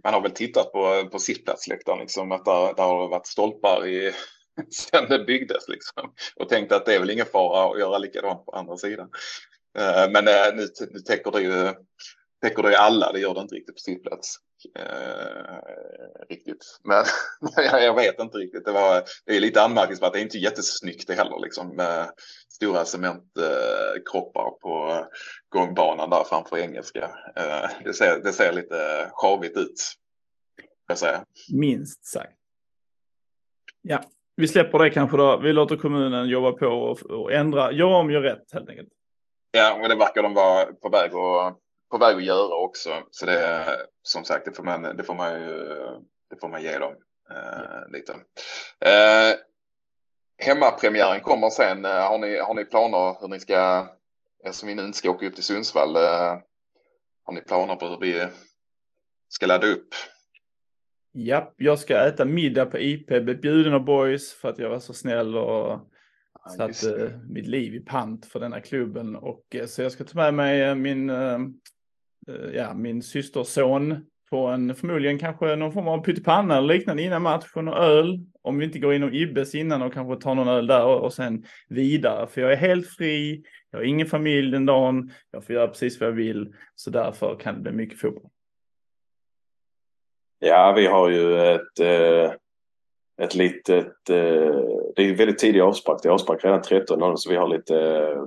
[0.05, 4.13] man har väl tittat på, på sittplatsläktaren, liksom, att där, där har varit stolpar i,
[4.71, 6.13] sen det byggdes liksom.
[6.37, 9.09] Och tänkte att det är väl ingen fara att göra likadant på andra sidan.
[9.79, 11.75] Eh, men eh, nu, nu täcker det ju
[12.43, 14.37] täcker det alla, det gör det inte riktigt på sittplats.
[14.79, 15.59] Uh,
[16.29, 16.81] riktigt.
[16.85, 17.05] Men
[17.57, 18.65] jag vet inte riktigt.
[18.65, 20.13] Det, var, det är lite anmärkningsvärt.
[20.13, 22.11] Det är inte jättesnyggt det heller liksom med
[22.49, 25.07] stora cementkroppar på
[25.49, 27.11] gångbanan där framför engelska.
[27.37, 29.93] Eh, det ser, det ser lite sjavigt ut.
[30.89, 31.25] Jag säga.
[31.53, 32.39] Minst sagt.
[33.83, 34.03] Ja,
[34.37, 35.37] vi släpper det kanske då.
[35.37, 38.89] Vi låter kommunen jobba på och, och ändra, göra om, gör rätt helt enkelt.
[39.51, 41.59] Ja, och det verkar de vara på väg att,
[41.93, 42.91] på väg att göra också.
[43.11, 43.67] Så det
[44.03, 45.59] som sagt, det får man, det får man ju,
[46.31, 46.95] det får man ge dem
[47.31, 48.13] eh, lite.
[48.81, 49.37] Eh,
[50.39, 51.85] hemmapremiären kommer sen.
[51.85, 53.89] Eh, har ni, har ni planer hur ni ska,
[54.45, 56.39] eftersom vi nu inte ska åka upp till Sundsvall, eh,
[57.25, 58.27] har ni planer på hur vi
[59.29, 59.89] ska ladda upp?
[61.13, 63.07] Ja, jag ska äta middag på IP,
[63.43, 65.81] bjuden av boys för att jag var så snäll och
[66.57, 69.17] satte mitt liv i pant för denna klubben.
[69.17, 71.11] Och, eh, så jag ska ta med mig min,
[72.29, 77.23] Eh, ja, min systerson på en förmodligen kanske någon form av pyttipanna eller liknande innan
[77.23, 78.21] matchen och öl.
[78.43, 81.13] Om vi inte går inom Ibbes innan och kanske tar någon öl där och, och
[81.13, 82.27] sen vidare.
[82.27, 86.01] För jag är helt fri, jag har ingen familj den dagen, jag får göra precis
[86.01, 86.55] vad jag vill.
[86.75, 88.31] Så därför kan det bli mycket fotboll.
[90.39, 92.33] Ja, vi har ju ett, eh,
[93.23, 94.57] ett litet, eh,
[94.97, 96.03] det är väldigt tidig avspark.
[96.03, 98.25] Det är avspark redan 13.00 så vi har lite eh,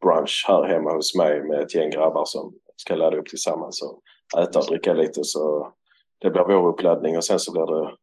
[0.00, 4.02] påskbrunch här hemma hos mig med ett gäng grabbar som ska ladda upp tillsammans och
[4.42, 5.24] äta och dricka lite.
[5.24, 5.72] Så
[6.18, 7.96] det blir vår uppladdning och sen så blir det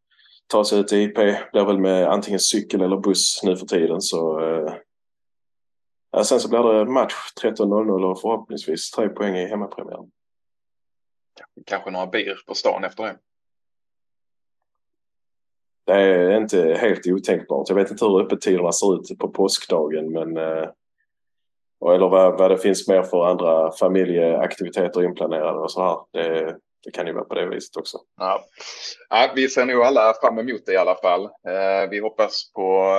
[0.47, 1.15] ta sig ut till IP.
[1.51, 4.01] Blir väl med antingen cykel eller buss nu för tiden.
[4.01, 4.73] Så, eh,
[6.11, 10.11] ja, sen så blir det match 13.00 och förhoppningsvis tre poäng i hemmapremiären.
[11.65, 13.17] Kanske några bir på stan efter det.
[15.85, 17.69] Det är inte helt otänkbart.
[17.69, 20.37] Jag vet inte hur öppettiderna ser ut på påskdagen men
[21.85, 25.97] eller vad, vad det finns mer för andra familjeaktiviteter inplanerade och så här.
[26.11, 27.97] Det, det kan ju vara på det viset också.
[28.17, 28.45] Ja.
[29.09, 31.23] ja vi ser nog alla fram emot det i alla fall.
[31.23, 32.97] Eh, vi hoppas på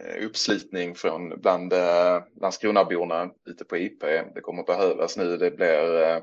[0.00, 4.00] eh, uppslitning från bland eh, Landskronaborna ute på IP.
[4.34, 5.36] Det kommer behövas nu.
[5.36, 6.18] Det blir eh,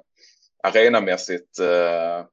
[0.64, 2.26] arenamässigt eh,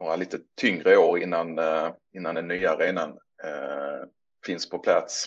[0.00, 3.10] några lite tyngre år innan, eh, innan den nya arenan
[3.44, 4.08] eh,
[4.46, 5.26] finns på plats.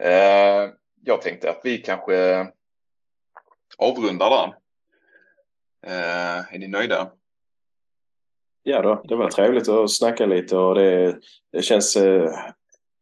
[0.00, 0.68] Eh,
[1.04, 2.46] jag tänkte att vi kanske
[3.78, 4.54] avrundar där.
[5.86, 7.10] Eh, är ni nöjda?
[8.62, 11.18] Ja då, det var trevligt att snacka lite och det,
[11.52, 12.32] det känns eh,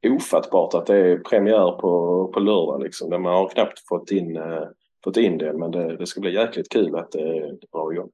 [0.07, 3.23] ofattbart att det är premiär på, på lördag liksom.
[3.23, 4.65] Man har knappt fått in, eh,
[5.05, 8.11] fått in det men det, det ska bli jäkligt kul att det drar igång.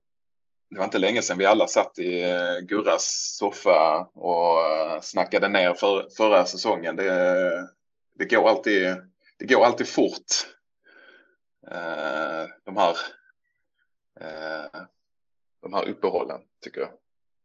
[0.71, 2.23] Det var inte länge sedan vi alla satt i
[2.63, 4.59] Gurras soffa och
[5.05, 6.97] snackade ner för, förra säsongen.
[6.97, 7.69] Det,
[8.19, 8.97] det, går alltid,
[9.39, 10.23] det går alltid fort.
[11.71, 12.97] Eh, de här
[14.21, 14.81] eh,
[15.63, 16.91] de här uppehållen tycker jag.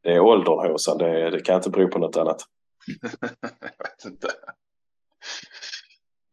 [0.04, 2.42] Det är åldern Håsan, det, det kan inte bero på något annat.
[3.62, 4.28] jag vet inte.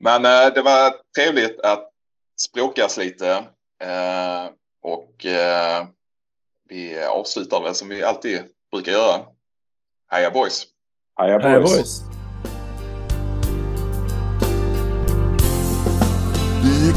[0.01, 1.93] Men eh, det var trevligt att
[2.41, 3.45] språkas lite.
[4.83, 5.27] Och
[6.69, 8.41] vi avslutar väl som vi alltid
[8.71, 9.27] brukar göra.
[10.11, 10.67] Heja boys!
[11.17, 11.45] Heja boys!
[11.45, 12.08] Heja boys.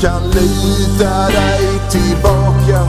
[0.02, 2.82] Kan lita dig tillbaka.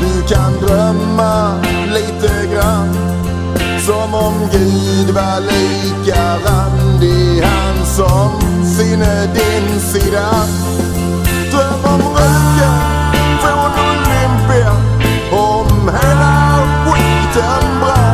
[0.00, 1.60] Du kan drömma
[1.94, 2.94] lite grann
[3.86, 8.40] Som om Gud var lika randig Han som
[8.76, 10.30] sinne din sida.
[11.50, 14.72] Dröm om röken från Olympia
[15.32, 18.07] Om hela skiten brann.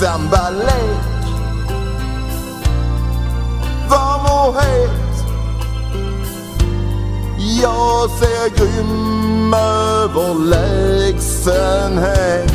[0.00, 1.04] Sambalek
[3.88, 4.90] Varm och het?
[7.62, 12.54] Jag ser grym överlägsenhet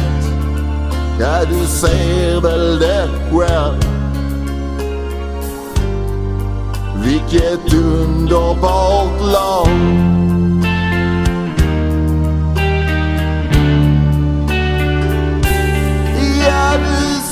[1.20, 3.84] Ja, du ser väl det själv.
[7.04, 9.68] Vilket underbart lag.
[16.48, 16.74] Ja,